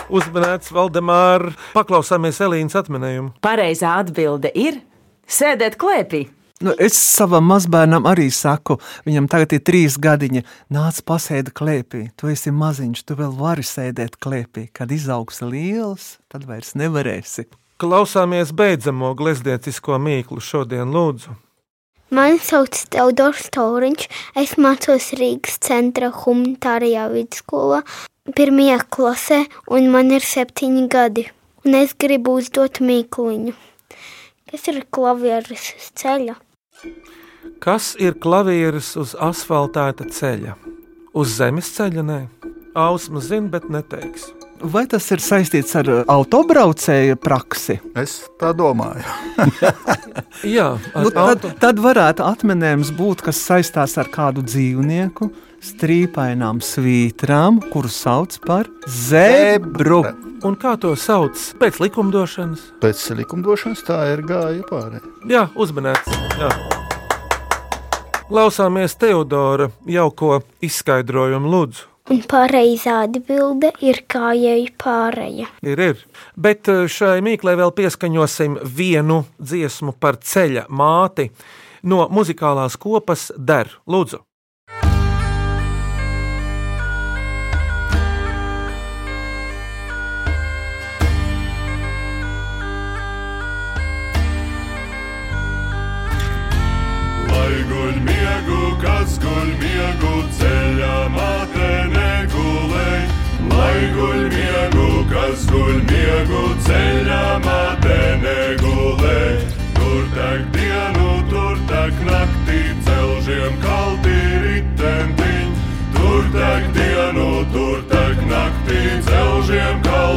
Uzmanēts 0.07 0.71
Valdemāra. 0.75 1.53
Paklausāmies 1.75 2.38
Elīnas 2.42 2.79
atminējumu. 2.79 3.35
Pareizā 3.42 3.97
atbilde 4.03 4.51
ir 4.55 4.81
sēdēt 5.27 5.79
klēpī. 5.81 6.27
Nu, 6.64 6.73
es 6.81 6.97
savam 6.97 7.45
mazbērnam 7.51 8.07
arī 8.09 8.31
saku, 8.33 8.79
viņam 9.05 9.27
tagad 9.29 9.53
ir 9.59 9.61
trīs 9.66 9.99
gadiņi. 10.01 10.40
Nāc, 10.73 11.03
pasēdi 11.05 11.53
klēpī. 11.53 12.07
Tu 12.16 12.31
esi 12.33 12.55
maziņš, 12.55 13.03
tu 13.05 13.19
vēl 13.19 13.35
vari 13.37 13.66
sēdēt 13.66 14.16
klēpī. 14.23 14.71
Kad 14.73 14.95
izaugs 14.95 15.42
liels, 15.45 16.14
tad 16.33 16.49
vairs 16.49 16.73
nevarēsi. 16.79 17.45
Klausāmies 17.76 18.54
beidzamo 18.56 19.10
glezniecisko 19.12 19.98
mīklu 20.00 20.40
šodien, 20.40 20.88
lūdzu. 20.94 21.34
Mani 22.16 22.38
sauc 22.40 22.78
Teodors 22.88 23.50
Tauriņš. 23.52 24.06
Es 24.40 24.54
mācos 24.56 25.10
Rīgas 25.20 25.58
centra 25.60 26.08
humanitārajā 26.08 27.04
vidusskolā, 27.12 27.82
pirmajā 28.38 28.78
klasē, 28.96 29.42
un 29.68 29.90
man 29.92 30.08
ir 30.16 30.24
septiņi 30.24 30.86
gadi. 30.88 31.26
Un 31.66 31.76
es 31.82 31.92
gribu 32.00 32.38
uzdot 32.40 32.80
mīkluņu. 32.80 33.52
Kas 34.48 34.66
ir 34.72 34.80
klavieris 34.88 35.68
uz 35.76 35.92
ceļa? 36.00 36.38
Kas 37.60 37.92
ir 38.00 38.16
klavieris 38.16 38.94
uz 38.96 39.12
asfaltēta 39.20 40.08
ceļa? 40.16 40.56
Uz 41.12 41.36
zemes 41.36 41.68
ceļa 41.76 42.08
nē. 42.08 42.20
Ausma 42.72 43.20
zina, 43.20 43.52
bet 43.52 43.68
neteiks. 43.68 44.30
Vai 44.61 44.85
tas 44.90 45.05
ir 45.14 45.21
saistīts 45.23 45.75
ar 45.79 45.88
uh, 45.92 45.99
autobraucēju 46.11 47.16
praksi? 47.23 47.79
Es 47.99 48.19
tā 48.40 48.53
domāju. 48.57 49.03
Jā, 50.57 50.71
Nu, 50.95 51.11
tad, 51.11 51.19
auto- 51.23 51.51
tad 51.61 51.81
varētu 51.83 52.25
atminējums 52.27 52.90
būt, 52.97 53.23
kas 53.27 53.40
saistās 53.45 53.97
ar 54.01 54.09
kādu 54.12 54.42
dzīvnieku, 54.47 55.29
strīpainām 55.66 56.61
svītrām, 56.62 57.61
kuru 57.73 57.90
sauc 57.90 58.37
par 58.47 58.69
zebru. 58.87 60.03
Un 60.47 60.55
kā 60.61 60.77
to 60.81 60.92
sauc 61.01 61.35
pēc 61.61 61.81
likumdošanas? 61.83 62.66
Pēc 62.85 63.03
likumdošanas 63.23 63.83
tā 63.88 64.01
ir 64.12 64.23
gāja 64.29 64.62
pārējai. 64.69 65.03
Jā, 65.33 65.47
uzmanēts. 65.57 66.12
Jā. 66.38 66.51
Klausāmies 68.27 68.97
Teodora 68.99 69.69
jauko 69.87 70.40
izskaidrojumu, 70.66 71.51
lūdzu. 71.53 71.85
Un 72.07 72.21
pareizā 72.31 73.01
atbilde 73.03 73.73
ir 73.83 74.05
kājēji 74.07 74.69
pārēja. 74.79 75.49
Ir, 75.66 75.83
ir. 75.88 76.05
Bet 76.38 76.71
eh, 76.71 76.85
šai 76.87 77.19
mīklē 77.27 77.57
vēl 77.59 77.75
pieskaņosim 77.75 78.61
vienu 78.79 79.25
dziesmu 79.42 79.97
par 79.99 80.21
ceļa 80.23 80.69
māti 80.71 81.33
no 81.83 82.07
muzikālās 82.14 82.79
kopas 82.79 83.33
Der. 83.37 83.75
Lūdzu! 83.90 84.25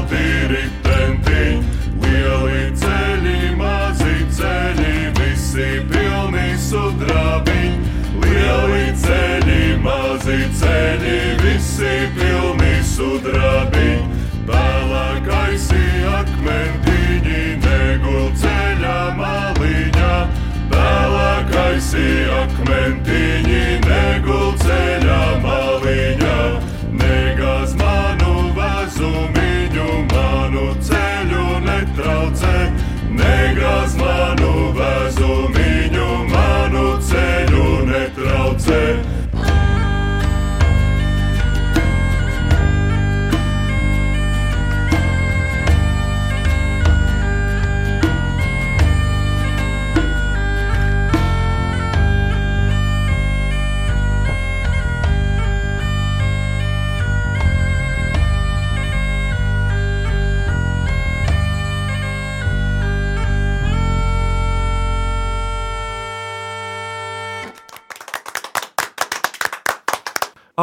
Kalti 0.09 0.47
ritentiņ. 0.49 1.63
Lieli 2.01 2.73
ceļi, 2.81 3.55
mazi 3.57 4.15
ceļi, 4.33 5.13
visi 5.19 5.69
pilni 5.91 6.57
sudrabiņi. 6.57 7.77
Lieli 8.23 8.93
ceļi, 9.03 9.77
mazi 9.83 10.39
ceļi, 10.59 11.19
visi 11.43 11.97
pilni 12.17 12.83
sudrabiņi. 12.83 13.78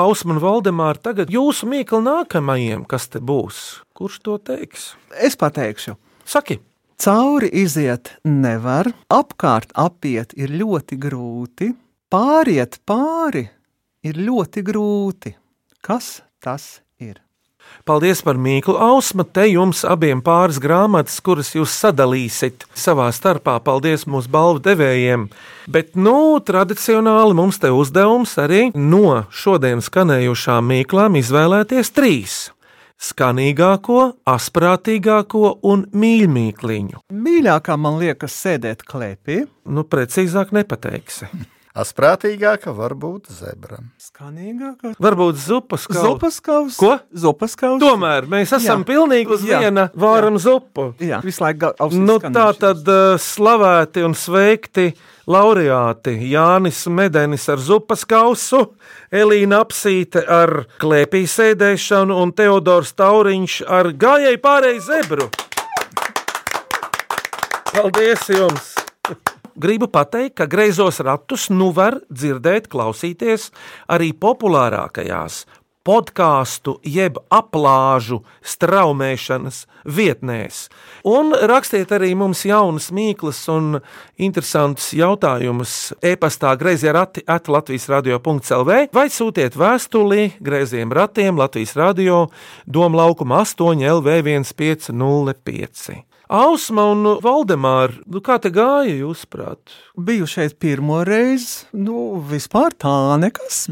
Ausma 0.07 0.37
un 0.37 0.39
Valdemāra, 0.39 1.01
tagad 1.03 1.33
jūsu 1.35 1.67
mīkla 1.67 1.99
nākamajiem, 2.05 2.85
kas 2.87 3.09
te 3.11 3.19
būs. 3.19 3.81
Kurš 3.97 4.21
to 4.23 4.37
teiks? 4.39 4.93
Es 5.19 5.35
pateikšu, 5.41 5.97
Saki, 6.23 6.61
cauri 7.03 7.49
iziet 7.65 8.13
nevar, 8.23 8.93
apkārt 9.11 9.75
apiet 9.75 10.37
ir 10.39 10.55
ļoti 10.55 10.99
grūti, 11.03 11.73
pāriet 12.13 12.79
pāri 12.87 13.49
ir 14.07 14.23
ļoti 14.29 14.63
grūti. 14.67 15.35
Kas 15.83 16.21
tas? 16.39 16.86
Paldies 17.87 18.23
par 18.27 18.39
mīklu. 18.41 18.77
Ausma, 18.83 19.25
te 19.25 19.47
jums 19.49 19.85
abiem 19.87 20.23
pāris 20.25 20.59
grāmatas, 20.63 21.21
kuras 21.25 21.53
jūs 21.55 21.75
sadalīsiet 21.81 22.67
savā 22.75 23.09
starpā. 23.15 23.59
Paldies 23.65 24.07
mūsu 24.11 24.31
balvu 24.33 24.63
devējiem. 24.67 25.29
Bet, 25.71 25.95
nu, 25.95 26.39
tradicionāli 26.43 27.37
mums 27.37 27.61
te 27.63 27.71
uzdevums 27.75 28.37
arī 28.43 28.69
no 28.75 29.25
šodienas 29.31 29.91
skanējušām 29.91 30.71
mīklām 30.73 31.19
izvēlēties 31.23 31.93
trīs. 31.97 32.37
Skanīgāko, 32.97 34.15
asprātīgāko 34.25 35.59
un 35.69 35.85
mīļākliņu. 35.93 37.03
Mīļākā 37.13 37.77
man 37.77 38.01
liekas 38.01 38.39
sēdēt 38.41 38.87
klēpī. 38.89 39.43
Nu, 39.69 39.85
precīzāk 39.85 40.55
nepateiksi. 40.57 41.29
Asprātīgāka 41.77 42.73
var 42.73 42.95
būt 42.97 43.29
zebra. 43.37 43.83
Skanīgākā. 44.01 44.95
Varbūt 45.03 45.37
zupas 45.43 45.85
kaut 45.91 45.99
Zupas 46.07 46.39
kaus. 46.41 46.79
Ko? 46.81 46.95
Zupas 47.13 47.57
kaus. 47.59 47.77
Tomēr 47.83 48.25
mēs 48.33 48.55
esam 48.57 48.81
Jā. 48.81 48.87
pilnīgi 48.89 49.35
uz 49.37 49.45
Jā. 49.45 49.61
viena 49.61 49.91
vāram 49.93 50.39
zupu. 50.41 50.95
Jā, 51.03 51.21
visu 51.25 51.45
laiku 51.45 51.75
ausīs 51.75 52.01
Nu, 52.01 52.17
tā 52.23 52.47
tad 52.57 52.81
uh, 52.89 53.19
slavēti 53.21 54.07
un 54.07 54.17
sveikti 54.17 54.87
laureāti 55.29 56.15
Jānis 56.31 56.87
Medenis 56.89 57.45
ar 57.53 57.61
zupas 57.61 58.07
kausu, 58.09 58.63
Elīna 59.13 59.61
Apsīte 59.67 60.23
ar 60.25 60.63
klēpī 60.81 61.27
sēdēšanu 61.29 62.17
un 62.23 62.33
Teodors 62.33 62.95
Tauriņš 62.97 63.59
ar 63.69 63.93
gājēju 63.93 64.41
pārēju 64.49 64.87
zebru. 64.89 65.29
Paldies 67.75 68.25
jums! 68.33 68.76
Gribu 69.57 69.89
pateikt, 69.89 70.37
ka 70.37 70.47
greizos 70.51 71.01
ratus 71.01 71.49
nu 71.49 71.71
var 71.73 72.01
dzirdēt, 72.13 72.69
klausīties 72.73 73.51
arī 73.89 74.13
populārākajās 74.13 75.45
podkāstu, 75.87 76.77
jeb 76.83 77.19
aplāžu 77.33 78.21
straumēšanas 78.45 79.63
vietnēs. 79.97 80.67
Un 81.07 81.31
rakstiet 81.51 81.93
arī 81.95 82.13
mums 82.19 82.43
jaunas 82.49 82.91
mīklas 82.95 83.45
un 83.53 83.79
interesantus 84.19 84.91
jautājumus 84.99 85.95
e-pastā 86.03 86.57
grazījā 86.59 86.97
rati 86.97 87.23
at 87.31 87.51
Latvijas 87.53 87.87
radio.clv 87.93 88.81
vai 88.97 89.07
sūtiet 89.13 89.59
vēstuli 89.59 90.33
grazījiem 90.43 90.95
ratiem 90.97 91.39
Latvijas 91.39 91.77
radio 91.79 92.27
Doma 92.67 93.05
laukuma 93.05 93.45
8 93.47 93.87
LV 93.95 94.19
1505. 94.27 96.16
Ausma 96.27 96.89
un 96.91 97.07
Valdemāra, 97.23 98.01
nu 98.11 98.19
kā 98.25 98.35
te 98.43 98.51
gāja, 98.51 98.97
jūsuprāt? 98.99 99.71
Biju 99.95 100.27
šeit 100.27 100.57
pirmo 100.59 100.99
reizi, 101.07 101.69
nu 101.79 102.19
vispār 102.19 102.75
tā 102.75 103.15
nekas. 103.23 103.69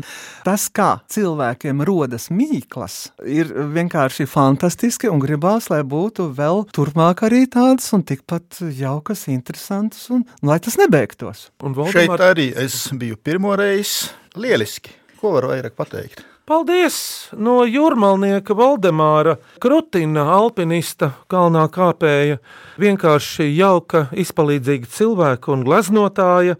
Tas, 0.46 0.68
kā 0.70 1.00
cilvēkiem 1.10 1.82
rodas 1.82 2.28
mīklas, 2.30 3.08
ir 3.26 3.50
vienkārši 3.74 4.28
fantastiski 4.30 5.10
un 5.10 5.22
gribās, 5.24 5.66
lai 5.72 5.82
būtu 5.82 6.28
vēl 6.36 6.62
turpmāk 6.74 7.24
arī 7.26 7.42
tādas 7.50 7.90
un 7.96 8.06
tikpat 8.06 8.60
jaukas, 8.78 9.26
interesantas, 9.34 10.06
un 10.14 10.22
lai 10.46 10.60
tas 10.62 10.78
nebeigtos. 10.78 11.48
Un 11.58 11.74
Valdemār... 11.74 12.14
Šeit 12.14 12.28
arī 12.30 12.52
es 12.54 12.84
biju 12.94 13.18
pirmo 13.18 13.56
reizi. 13.58 14.12
Lieliski! 14.38 14.94
Ko 15.18 15.34
var 15.34 15.50
vairāk 15.50 15.74
pateikt? 15.74 16.22
Paldies! 16.44 16.96
No 17.40 17.62
jūrmalnieka 17.64 18.52
Valdemāra 18.52 19.38
Krutina, 19.64 20.26
alpinista, 20.34 21.14
kalnā 21.32 21.62
kāpēja, 21.72 22.36
vienkārši 22.76 23.46
jauka, 23.56 24.02
izpalīdzīga 24.12 24.90
cilvēka 24.92 25.54
un 25.54 25.62
gleznotāja, 25.64 26.58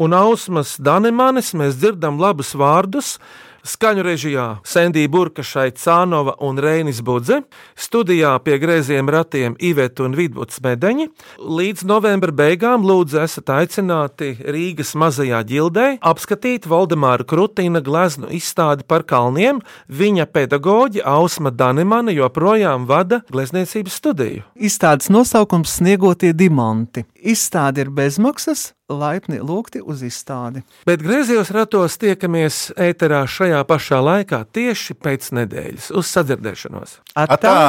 un 0.00 0.16
Ausmas 0.16 0.78
Danemanis 0.80 1.52
mēs 1.52 1.76
dzirdam 1.76 2.16
labus 2.16 2.54
vārdus, 2.56 3.18
Skaņu 3.66 4.04
režijā 4.06 4.44
Sandija 4.62 5.10
Burkašai 5.10 5.72
Cānova 5.74 6.36
un 6.46 6.60
Reinis 6.62 7.00
Budze, 7.02 7.40
studijā 7.74 8.36
pie 8.44 8.60
grēziem 8.62 9.10
ratiem 9.10 9.56
Iveta 9.58 10.04
un 10.06 10.14
Vidvuds 10.14 10.60
Medeņi. 10.62 11.08
Līdz 11.42 11.82
novembra 11.90 12.30
beigām 12.30 12.86
lūdzu 12.86 13.18
esat 13.24 13.50
aicināti 13.56 14.36
Rīgas 14.38 14.94
mazajā 14.94 15.42
ģildē 15.50 15.88
apskatīt 15.98 16.68
Valdemāra 16.70 17.26
Krutīna 17.26 17.82
gleznu 17.82 18.30
izstādi 18.38 18.86
par 18.86 19.02
kalniem. 19.02 19.58
Viņa 19.90 20.28
pedagoģi 20.30 21.02
Ausma 21.02 21.50
Danemana 21.50 22.14
joprojām 22.14 22.86
vada 22.86 23.24
glezniecības 23.34 23.98
studiju. 23.98 24.46
Izstādes 24.54 25.10
nosaukums 25.10 25.74
Sniegotie 25.80 26.30
dimanti. 26.38 27.02
Izstāde 27.18 27.82
ir 27.82 27.90
bezmaksas, 27.90 28.75
laipni 28.92 29.40
lūgti 29.42 29.82
uz 29.82 30.02
izstādi. 30.06 30.62
Bet 30.86 31.02
griezījos 31.04 31.50
ratos 31.54 31.98
tiekamies 32.02 32.70
ēterā 32.78 33.24
šajā 33.30 33.62
pašā 33.68 34.00
laikā 34.04 34.44
tieši 34.54 34.96
pēc 35.02 35.32
nedēļas 35.40 35.90
uz 35.96 36.14
sadzirdēšanos. 36.14 37.00
Atā! 37.14 37.36
Atā! 37.36 37.60